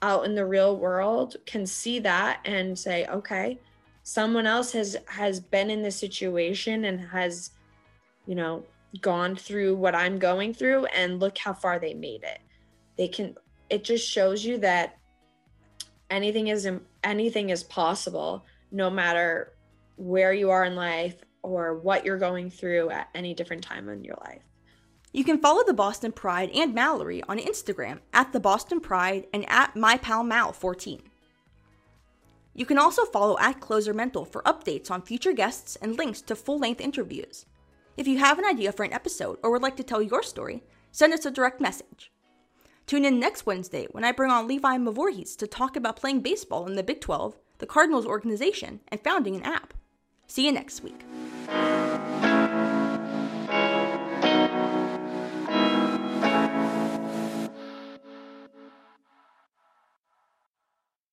out 0.02 0.26
in 0.26 0.36
the 0.36 0.46
real 0.46 0.78
world 0.78 1.36
can 1.46 1.66
see 1.66 2.00
that 2.00 2.40
and 2.46 2.78
say 2.78 3.06
okay 3.08 3.60
someone 4.04 4.46
else 4.46 4.72
has 4.72 4.96
has 5.08 5.40
been 5.40 5.70
in 5.70 5.84
this 5.84 5.98
situation 5.98 6.86
and 6.86 7.02
has 7.02 7.52
you 8.26 8.36
know 8.36 8.64
gone 9.02 9.36
through 9.36 9.76
what 9.76 9.94
i'm 9.94 10.18
going 10.18 10.54
through 10.54 10.86
and 10.86 11.20
look 11.20 11.38
how 11.38 11.54
far 11.54 11.78
they 11.78 11.94
made 11.94 12.24
it. 12.24 12.40
They 12.98 13.08
can 13.08 13.36
it 13.70 13.84
just 13.84 14.08
shows 14.08 14.44
you 14.44 14.58
that 14.60 14.98
anything 16.10 16.48
is 16.48 16.68
anything 17.04 17.50
is 17.52 17.64
possible 17.64 18.44
no 18.72 18.90
matter 18.90 19.54
where 19.98 20.34
you 20.34 20.50
are 20.50 20.66
in 20.66 20.76
life 20.76 21.18
or 21.42 21.76
what 21.80 22.06
you're 22.06 22.18
going 22.18 22.50
through 22.50 22.90
at 22.90 23.10
any 23.16 23.34
different 23.34 23.64
time 23.64 23.90
in 23.90 24.04
your 24.04 24.18
life 24.22 24.42
you 25.12 25.24
can 25.24 25.40
follow 25.40 25.64
the 25.64 25.74
Boston 25.74 26.12
Pride 26.12 26.52
and 26.54 26.74
Mallory 26.74 27.24
on 27.24 27.40
Instagram 27.40 28.00
at 28.14 28.32
the 28.32 28.40
Boston 28.40 28.80
Pride 28.80 29.26
and 29.34 29.44
at 29.50 29.74
mypalmal14. 29.74 31.02
You 32.54 32.66
can 32.66 32.78
also 32.78 33.06
follow 33.06 33.38
at 33.40 33.60
Closer 33.60 33.94
Mental 33.94 34.24
for 34.24 34.44
updates 34.44 34.92
on 34.92 35.02
future 35.02 35.34
guests 35.34 35.78
and 35.78 35.98
links 35.98 36.22
to 36.22 36.36
full 36.36 36.60
length 36.60 36.82
interviews. 36.82 37.46
If 37.98 38.08
you 38.08 38.20
have 38.20 38.38
an 38.38 38.46
idea 38.46 38.72
for 38.72 38.84
an 38.84 38.94
episode 38.94 39.40
or 39.42 39.52
would 39.52 39.64
like 39.64 39.78
to 39.78 39.84
tell 39.84 40.02
your 40.02 40.22
story, 40.22 40.64
send 40.92 41.14
us 41.14 41.26
a 41.26 41.32
direct 41.32 41.60
message. 41.60 42.12
Tune 42.86 43.06
in 43.06 43.20
next 43.20 43.46
Wednesday 43.46 43.88
when 43.92 44.04
I 44.04 44.12
bring 44.12 44.32
on 44.32 44.48
Levi 44.48 44.78
Mavorhees 44.78 45.36
to 45.38 45.48
talk 45.48 45.76
about 45.76 45.96
playing 45.96 46.22
baseball 46.22 46.68
in 46.68 46.76
the 46.76 46.84
Big 46.84 47.02
12, 47.02 47.38
the 47.58 47.66
Cardinals 47.66 48.06
organization, 48.06 48.82
and 48.90 49.02
founding 49.02 49.36
an 49.36 49.44
app. 49.44 49.74
See 50.30 50.46
you 50.46 50.52
next 50.52 50.84
week. 50.84 51.04